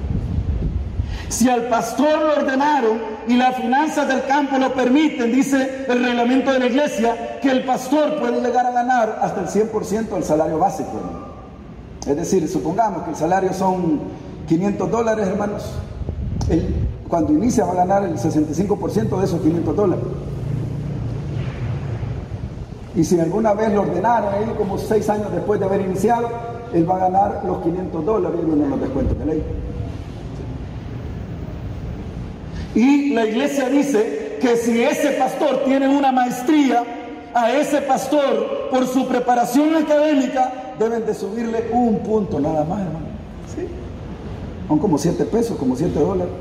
[1.28, 6.52] Si al pastor lo ordenaron y las finanzas del campo lo permiten, dice el reglamento
[6.52, 10.58] de la iglesia, que el pastor puede llegar a ganar hasta el 100% del salario
[10.58, 11.00] básico.
[12.06, 14.00] Es decir, supongamos que el salario son
[14.46, 15.66] 500 dólares, hermanos.
[16.48, 16.74] El,
[17.08, 20.04] cuando inicia va a ganar el 65% de esos 500 dólares.
[22.94, 26.28] Y si alguna vez lo ordenaron ahí como seis años después de haber iniciado,
[26.72, 29.42] él va a ganar los 500 dólares y los descuentos de ley.
[32.74, 36.84] Y la iglesia dice que si ese pastor tiene una maestría,
[37.34, 43.06] a ese pastor, por su preparación académica, deben de subirle un punto nada más, hermano.
[43.54, 43.66] ¿Sí?
[44.66, 46.32] Son como 7 pesos, como 7 dólares.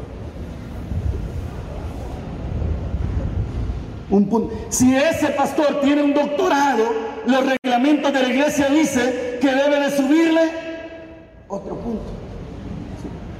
[4.70, 6.86] Si ese pastor tiene un doctorado,
[7.26, 10.42] los reglamentos de la iglesia dicen que debe de subirle
[11.50, 12.04] otro punto.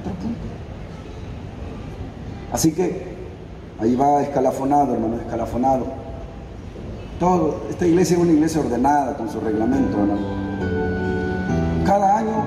[0.00, 0.38] otro punto.
[2.52, 3.16] Así que
[3.80, 5.86] ahí va escalafonado, hermano, escalafonado.
[7.18, 10.20] Todo, esta iglesia es una iglesia ordenada con su reglamento, hermano.
[11.86, 12.44] Cada año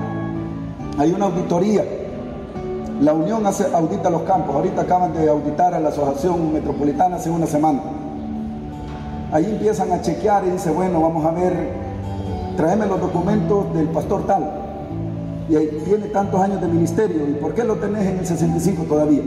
[0.96, 1.84] hay una auditoría.
[3.00, 4.54] La Unión hace, audita los campos.
[4.54, 7.80] Ahorita acaban de auditar a la Asociación Metropolitana hace una semana.
[9.32, 11.70] Ahí empiezan a chequear y dice, bueno, vamos a ver,
[12.54, 14.44] tráeme los documentos del pastor tal.
[15.48, 17.26] Y ahí tiene tantos años de ministerio.
[17.28, 19.22] ¿Y por qué lo tenés en el 65 todavía?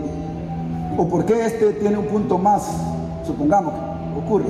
[0.95, 2.67] ¿O por qué este tiene un punto más?
[3.25, 4.45] Supongamos que ocurre.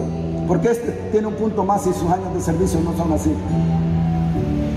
[0.45, 3.31] ¿Por qué este tiene un punto más y sus años de servicio no son así?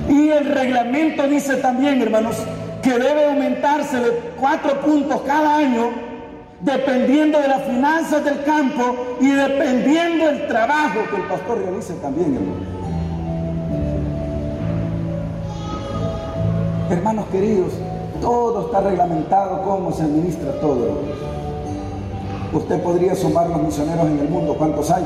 [0.09, 2.37] Y el reglamento dice también, hermanos,
[2.83, 6.08] que debe aumentarse de cuatro puntos cada año
[6.61, 12.35] dependiendo de las finanzas del campo y dependiendo del trabajo que el pastor realice también,
[12.35, 12.79] hermano.
[16.91, 17.73] Hermanos queridos,
[18.21, 21.03] Todo está reglamentado, cómo se administra todo.
[22.53, 25.05] Usted podría sumar los misioneros en el mundo, ¿cuántos hay?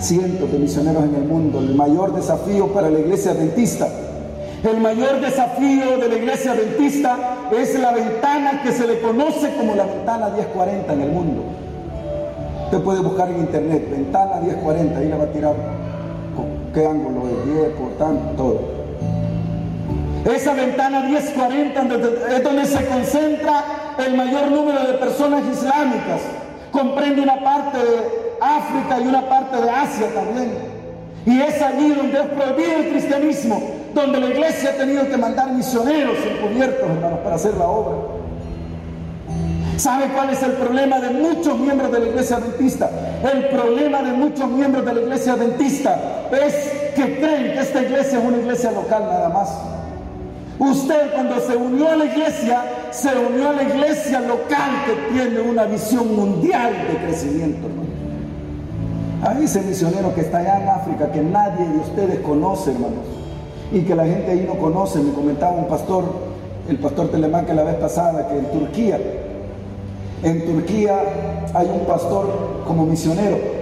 [0.00, 1.60] Cientos de misioneros en el mundo.
[1.60, 3.86] El mayor desafío para la iglesia adventista
[4.62, 7.16] el mayor desafío de la iglesia adventista
[7.50, 11.44] es la ventana que se le conoce como la ventana 1040 en el mundo.
[12.64, 15.54] Usted puede buscar en internet, ventana 1040, ahí le va a tirar
[16.36, 18.60] con qué ángulo es, 10 por tanto, todo.
[20.30, 21.82] Esa ventana 1040
[22.36, 23.64] es donde se concentra
[24.04, 26.20] el mayor número de personas islámicas.
[26.70, 27.98] Comprende una parte de
[28.40, 30.52] África y una parte de Asia también.
[31.24, 35.52] Y es allí donde es prohibido el cristianismo donde la iglesia ha tenido que mandar
[35.52, 37.96] misioneros encubiertos, hermanos, para hacer la obra.
[39.76, 42.90] ¿Sabe cuál es el problema de muchos miembros de la iglesia adventista?
[43.32, 46.54] El problema de muchos miembros de la iglesia adventista es
[46.94, 49.48] que creen que esta iglesia es una iglesia local nada más.
[50.58, 55.40] Usted cuando se unió a la iglesia, se unió a la iglesia local que tiene
[55.40, 57.66] una visión mundial de crecimiento.
[57.66, 57.88] Hermano.
[59.22, 63.19] Hay ese misionero que está allá en África que nadie de ustedes conoce, hermanos
[63.72, 64.98] y que la gente ahí no conoce.
[65.00, 66.04] Me comentaba un pastor,
[66.68, 68.98] el pastor Telemán, que la vez pasada, que en Turquía,
[70.22, 71.02] en Turquía
[71.54, 73.60] hay un pastor como misionero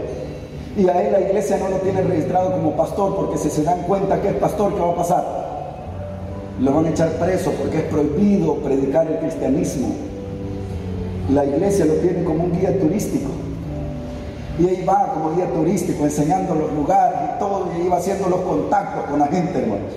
[0.78, 3.82] y a él la iglesia no lo tiene registrado como pastor porque si se dan
[3.82, 5.24] cuenta que es pastor, ¿qué va a pasar?
[6.60, 9.88] Lo van a echar preso porque es prohibido predicar el cristianismo.
[11.32, 13.28] La iglesia lo tiene como un guía turístico.
[14.58, 18.40] Y ahí va como guía turístico, enseñando los lugares y todo, y iba haciendo los
[18.40, 19.92] contactos con la gente, hermanos.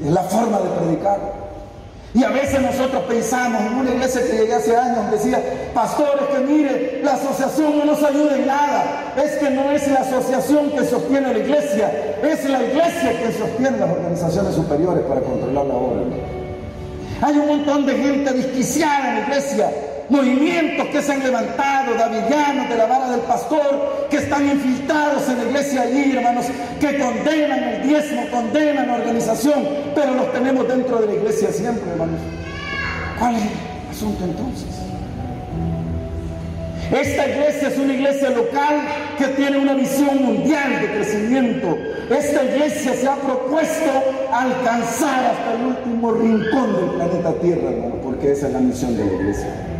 [0.00, 1.44] Es la forma de predicar.
[2.14, 5.42] Y a veces nosotros pensamos en una iglesia que llegué hace años, decía,
[5.74, 9.12] pastores, que mire, la asociación no nos ayuda en nada.
[9.16, 11.90] Es que no es la asociación que sostiene la iglesia,
[12.22, 16.02] es la iglesia que sostiene las organizaciones superiores para controlar la obra.
[17.20, 19.70] Hay un montón de gente desquiciada en la iglesia
[20.08, 25.38] movimientos que se han levantado, davillanos de la vara del pastor, que están infiltrados en
[25.38, 26.46] la iglesia allí, hermanos,
[26.80, 31.90] que condenan el diezmo, condenan la organización, pero los tenemos dentro de la iglesia siempre,
[31.90, 32.20] hermanos.
[33.18, 34.66] ¿Cuál es el asunto entonces?
[36.92, 38.82] Esta iglesia es una iglesia local
[39.16, 41.78] que tiene una visión mundial de crecimiento.
[42.10, 43.90] Esta iglesia se ha propuesto
[44.30, 49.06] alcanzar hasta el último rincón del planeta Tierra, hermano, porque esa es la misión de
[49.06, 49.73] la iglesia.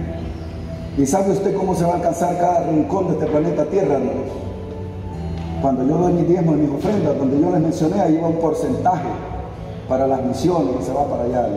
[0.96, 4.30] ¿Y sabe usted cómo se va a alcanzar cada rincón de este planeta Tierra, hermanos?
[5.60, 8.36] Cuando yo doy mi diezmo y mis ofrendas, donde yo les mencioné, ahí va un
[8.36, 9.08] porcentaje
[9.88, 11.48] para las misiones y se va para allá.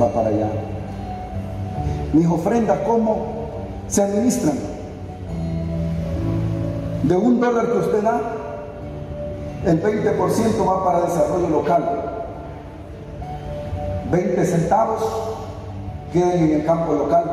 [0.00, 0.48] Va para allá.
[2.12, 3.18] Mis ofrendas, ¿cómo
[3.86, 4.58] se administran?
[7.04, 8.20] De un dólar que usted da,
[9.66, 11.84] el 20% va para desarrollo local.
[14.10, 15.02] 20 centavos
[16.12, 17.24] queden en el campo local.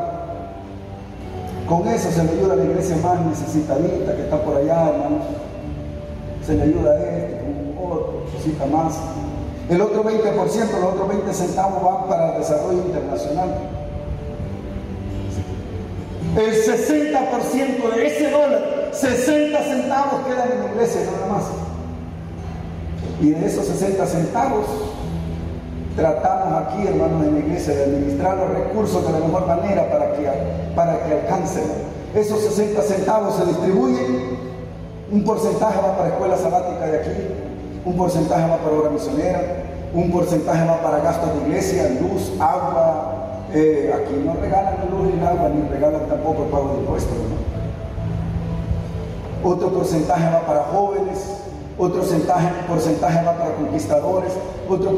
[1.68, 5.24] Con eso se le ayuda a la iglesia más necesitadita que está por allá, hermanos.
[6.46, 7.40] Se le ayuda a este,
[7.76, 8.94] con otro, necesita más.
[9.68, 13.48] El otro 20%, los otros 20 centavos van para el desarrollo internacional.
[16.36, 21.44] El 60% de ese dólar, 60 centavos quedan en la iglesia nada más.
[23.20, 24.66] Y de esos 60 centavos,
[25.96, 30.12] tratamos aquí, hermanos, en la iglesia, de administrar los recursos de la mejor manera para
[30.12, 30.28] que,
[30.76, 31.64] para que alcancen.
[32.14, 34.38] Esos 60 centavos se distribuyen,
[35.10, 37.10] un porcentaje va para escuela sabática de aquí,
[37.84, 39.40] un porcentaje va para obra misionera,
[39.94, 43.12] un porcentaje va para gastos de iglesia, luz, agua.
[43.54, 47.16] Eh, aquí no regalan luz ni agua, ni regalan tampoco el pago de impuestos.
[49.44, 51.45] Otro porcentaje va para jóvenes,
[51.78, 54.32] otro porcentaje, va para conquistadores,
[54.68, 54.92] otro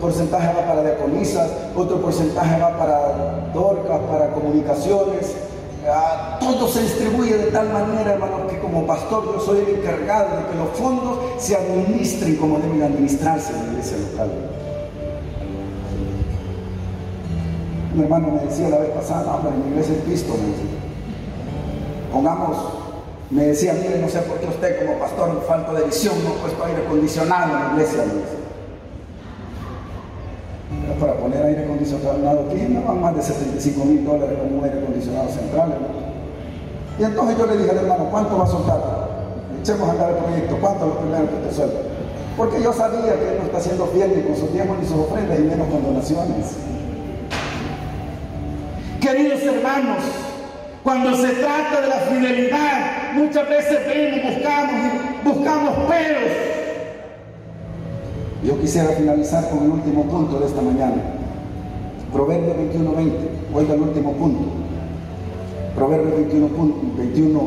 [0.00, 5.36] porcentaje va para diaconisas, otro porcentaje va para dorcas, para comunicaciones.
[5.88, 10.36] Ah, todo se distribuye de tal manera, hermano, que como pastor yo soy el encargado
[10.36, 14.30] de que los fondos se administren como deben administrarse en la iglesia local.
[17.94, 20.76] Un hermano me decía la vez pasada, hombre, en mi iglesia es Cristo, me decía.
[22.12, 22.75] Pongamos
[23.30, 26.42] me decía, mire, no sé por qué usted como pastor, falta de visión, no ha
[26.42, 28.04] puesto aire acondicionado en la iglesia.
[30.84, 34.64] Era para poner aire acondicionado aquí, no van más de 75 mil dólares como un
[34.64, 35.74] aire acondicionado central.
[36.98, 38.80] Y entonces yo le dije al hermano, ¿cuánto va a soltar?
[39.60, 41.78] Echemos a andar el proyecto, ¿cuánto lo primero que te suelta?
[42.36, 44.98] Porque yo sabía que él no está siendo fiel ni con sus diezmos ni sus
[44.98, 46.54] ofrendas y menos con donaciones.
[49.00, 50.02] Queridos hermanos,
[50.86, 54.92] cuando se trata de la fidelidad, muchas veces vemos, buscamos,
[55.24, 56.30] buscamos peros.
[58.44, 61.02] Yo quisiera finalizar con el último punto de esta mañana.
[62.12, 63.10] Proverbio 21.20.
[63.52, 64.44] Oiga el último punto.
[65.74, 66.50] Proverbio 21,
[66.96, 67.40] 21,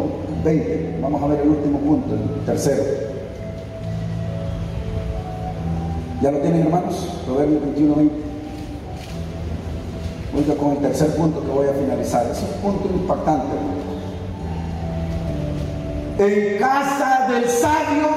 [0.43, 0.99] 20.
[1.01, 2.83] Vamos a ver el último punto, el tercero.
[6.21, 7.21] ¿Ya lo tienen hermanos?
[7.25, 7.95] Proverbio 21,
[10.39, 10.51] 20.
[10.51, 12.25] Oiga con el tercer punto que voy a finalizar.
[12.31, 13.55] Es un punto impactante,
[16.19, 18.07] En casa del sabio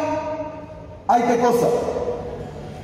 [1.06, 1.66] hay qué cosa?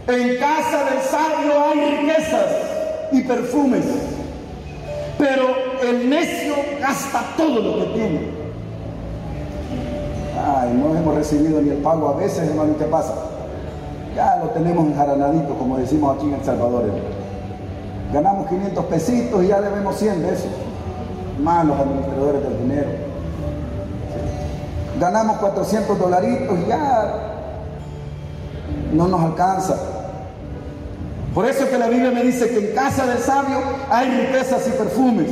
[0.07, 2.47] En casa del sabio hay riquezas
[3.12, 3.84] y perfumes,
[5.18, 5.47] pero
[5.82, 8.20] el necio gasta todo lo que tiene.
[10.41, 13.14] Ay, no hemos recibido ni el pago a veces, hermano, ¿qué pasa?
[14.14, 16.84] Ya lo tenemos enjaranadito, como decimos aquí en El Salvador.
[18.13, 20.47] Ganamos 500 pesitos y ya debemos 100 de eso.
[21.43, 22.89] Malos administradores del dinero.
[24.99, 27.35] Ganamos 400 dolaritos y ya
[28.93, 29.77] no nos alcanza.
[31.35, 33.59] Por eso que la Biblia me dice que en casa del sabio
[33.91, 35.29] hay riquezas y perfumes,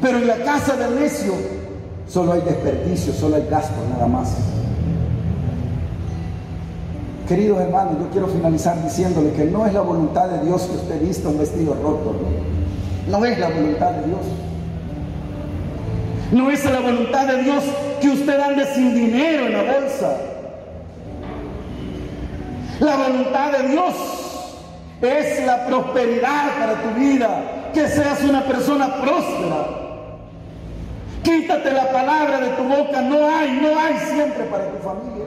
[0.00, 1.32] pero en la casa del necio
[2.08, 4.30] solo hay desperdicio, solo hay gasto, nada más.
[7.28, 11.00] Queridos hermanos, yo quiero finalizar diciéndole que no es la voluntad de Dios que usted
[11.00, 12.16] vista un vestido roto.
[13.08, 14.20] No es la voluntad de Dios.
[16.32, 17.64] No es la voluntad de Dios
[18.02, 20.16] que usted ande sin dinero en la bolsa.
[22.80, 23.94] La voluntad de Dios
[25.00, 29.66] es la prosperidad para tu vida, que seas una persona próspera.
[31.22, 35.24] Quítate la palabra de tu boca, no hay, no hay siempre para tu familia.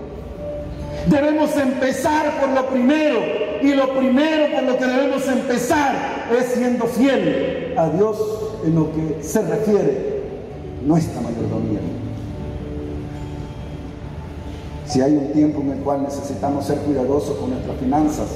[1.10, 3.20] Debemos empezar por lo primero
[3.62, 5.96] y lo primero por lo que debemos empezar
[6.38, 8.18] es siendo fiel a Dios
[8.66, 10.22] en lo que se refiere
[10.86, 11.80] nuestra mayordomía.
[14.86, 18.28] Si hay un tiempo en el cual necesitamos ser cuidadosos con nuestras finanzas,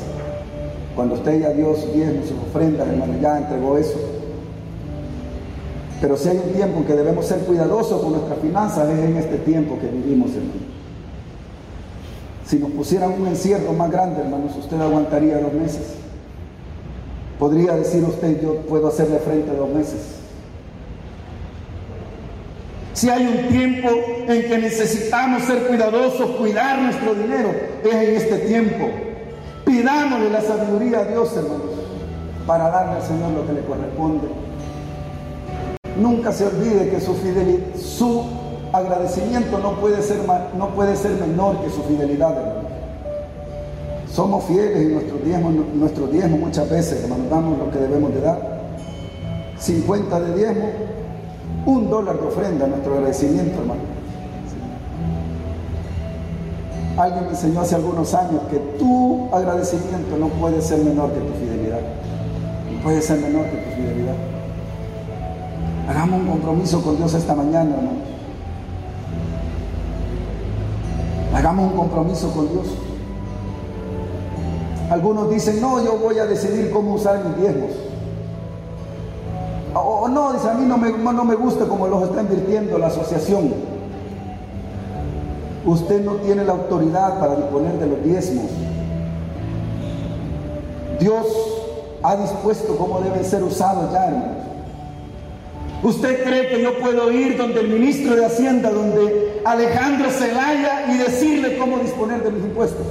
[0.96, 3.98] cuando usted ya dio su diezmo, sus ofrendas, hermano, ya entregó eso.
[6.00, 9.18] Pero si hay un tiempo en que debemos ser cuidadosos con nuestras finanzas, es en
[9.18, 10.61] este tiempo que vivimos, hermano.
[12.52, 15.94] Si nos pusieran un encierro más grande, hermanos, usted aguantaría dos meses.
[17.40, 20.02] Podría decir usted, yo puedo hacerle frente a dos meses.
[22.92, 23.88] Si hay un tiempo
[24.28, 27.54] en que necesitamos ser cuidadosos, cuidar nuestro dinero,
[27.86, 28.90] es en este tiempo.
[29.64, 31.72] Pidámosle la sabiduría a Dios, hermanos,
[32.46, 34.28] para darle al Señor lo que le corresponde.
[35.98, 38.41] Nunca se olvide que su fidelidad, su
[38.74, 40.20] agradecimiento no puede ser,
[40.58, 42.70] no puede ser menor que su fidelidad, hermano.
[44.12, 48.22] Somos fieles en nuestro diezmo, nuestro diezmo muchas veces, hermano, damos lo que debemos de
[48.22, 48.62] dar.
[49.58, 50.70] 50 de diezmo,
[51.66, 53.82] un dólar de ofrenda, nuestro agradecimiento, hermano.
[56.98, 61.34] Alguien me enseñó hace algunos años que tu agradecimiento no puede ser menor que tu
[61.34, 61.80] fidelidad.
[62.70, 64.16] No puede ser menor que tu fidelidad.
[65.88, 68.11] Hagamos un compromiso con Dios esta mañana, hermano.
[71.34, 72.68] Hagamos un compromiso con Dios.
[74.90, 77.72] Algunos dicen, no, yo voy a decidir cómo usar mis diezmos.
[79.74, 82.88] O, no, dice, a mí no me, no me gusta como los está invirtiendo la
[82.88, 83.54] asociación.
[85.66, 88.48] Usted no tiene la autoridad para disponer de los diezmos.
[91.00, 91.26] Dios
[92.04, 94.38] ha dispuesto cómo deben ser usados ya.
[95.84, 100.98] ¿Usted cree que yo puedo ir donde el ministro de Hacienda, donde Alejandro Zelaya y
[100.98, 102.86] decirle cómo disponer de mis impuestos?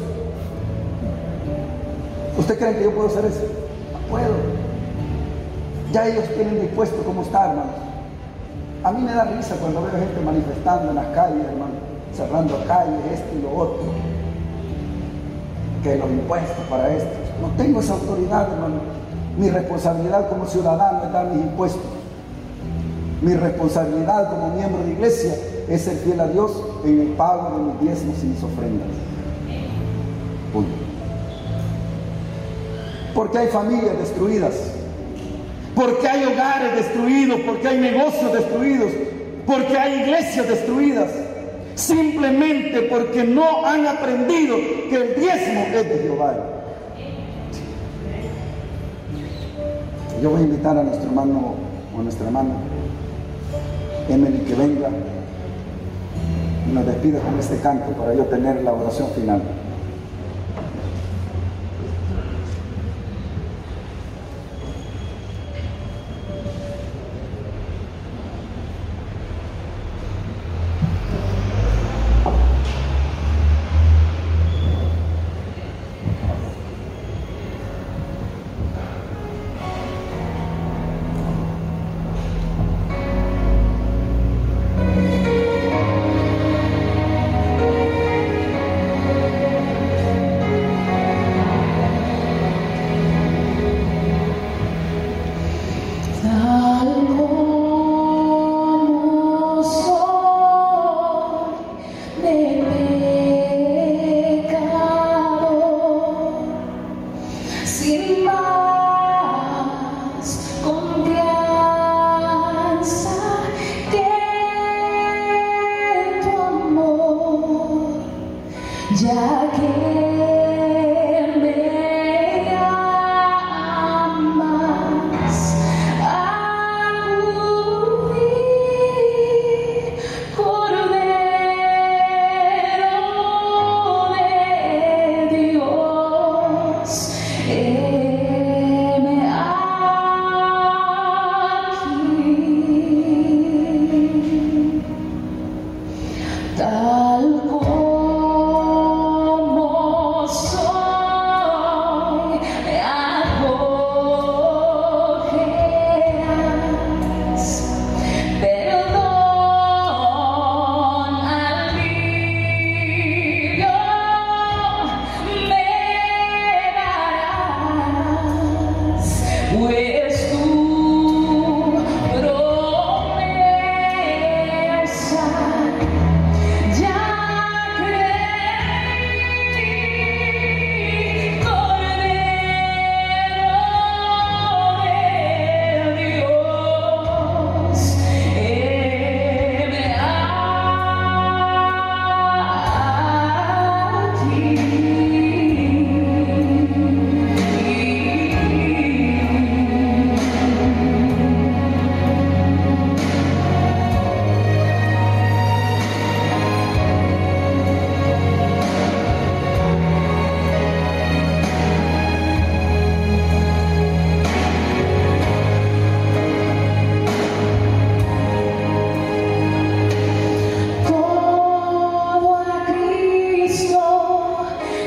[2.38, 3.42] ¿Usted cree que yo puedo hacer eso?
[3.92, 4.34] No puedo.
[5.92, 7.74] Ya ellos tienen dispuesto cómo está, hermanos.
[8.82, 13.00] A mí me da risa cuando veo gente manifestando en las calles, hermano cerrando calles,
[13.12, 13.82] esto y lo otro,
[15.82, 17.10] que los impuestos para esto.
[17.40, 18.80] No tengo esa autoridad, hermano.
[19.38, 21.82] Mi responsabilidad como ciudadano es dar mis impuestos.
[23.22, 25.34] Mi responsabilidad como miembro de iglesia
[25.70, 26.50] es ser fiel a Dios
[26.84, 28.88] en el pago de mis diezmos y mis ofrendas.
[33.14, 34.54] Porque hay familias destruidas,
[35.76, 38.90] porque hay hogares destruidos, porque hay negocios destruidos,
[39.46, 41.08] porque hay iglesias destruidas.
[41.76, 44.56] Simplemente porque no han aprendido
[44.90, 46.36] que el diezmo es de Jehová.
[50.20, 51.54] Yo voy a invitar a nuestro hermano
[51.96, 52.50] o a nuestra hermana
[54.08, 54.90] Emily que venga
[56.72, 59.42] nos despida con este canto para yo tener la oración final.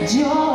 [0.06, 0.53] Padre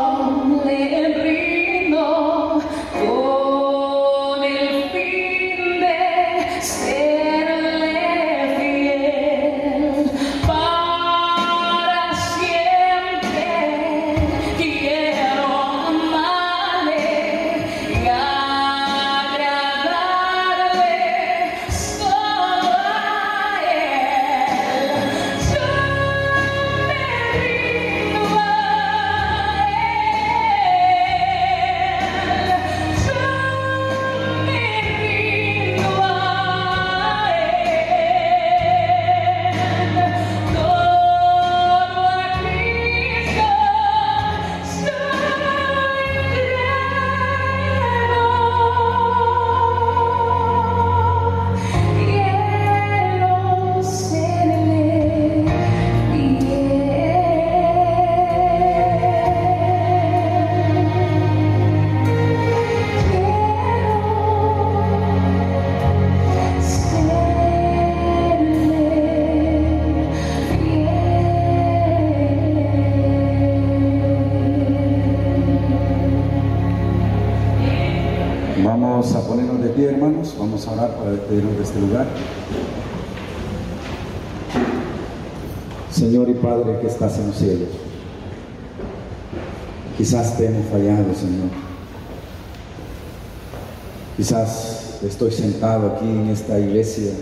[94.19, 97.13] Quizás estoy sentado aquí en esta iglesia,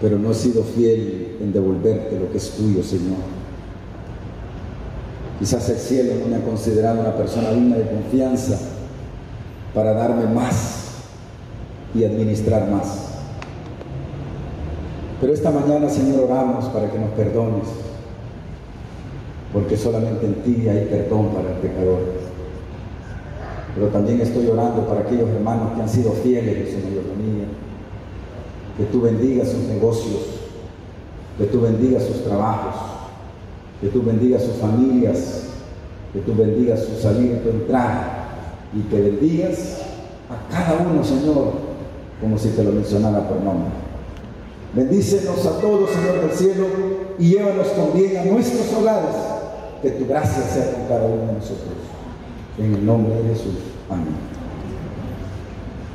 [0.00, 3.18] pero no he sido fiel en devolverte lo que es tuyo, Señor.
[5.38, 8.58] Quizás el cielo no me ha considerado una persona digna de confianza
[9.74, 10.86] para darme más
[11.94, 13.10] y administrar más.
[15.20, 17.68] Pero esta mañana, Señor, oramos para que nos perdones
[19.52, 22.23] porque solamente en ti hay perdón para el pecador.
[23.74, 27.46] Pero también estoy orando para aquellos hermanos que han sido fieles, Señor mío,
[28.76, 30.20] que tú bendigas sus negocios,
[31.38, 32.74] que tú bendigas sus trabajos,
[33.80, 35.42] que tú bendigas sus familias,
[36.12, 38.24] que tú bendigas su salida tu entrada,
[38.72, 39.82] y que bendigas
[40.30, 41.52] a cada uno, Señor,
[42.20, 43.70] como si te lo mencionara por nombre.
[44.74, 46.66] Bendícenos a todos, Señor del cielo,
[47.18, 49.14] y llévanos con bien a nuestros hogares
[49.82, 51.93] que tu gracia sea con cada uno de nosotros.
[52.58, 53.54] En el nombre de Jesús.
[53.90, 54.14] Amén.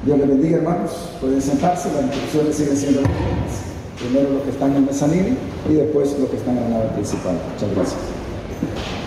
[0.05, 0.91] Dios le bendiga, hermanos.
[1.19, 3.69] Pueden sentarse, las instrucciones siguen siendo las mismas.
[3.99, 5.35] Primero los que están en el mezanino
[5.69, 7.37] y después los que están en la nave principal.
[7.53, 8.98] Muchas gracias.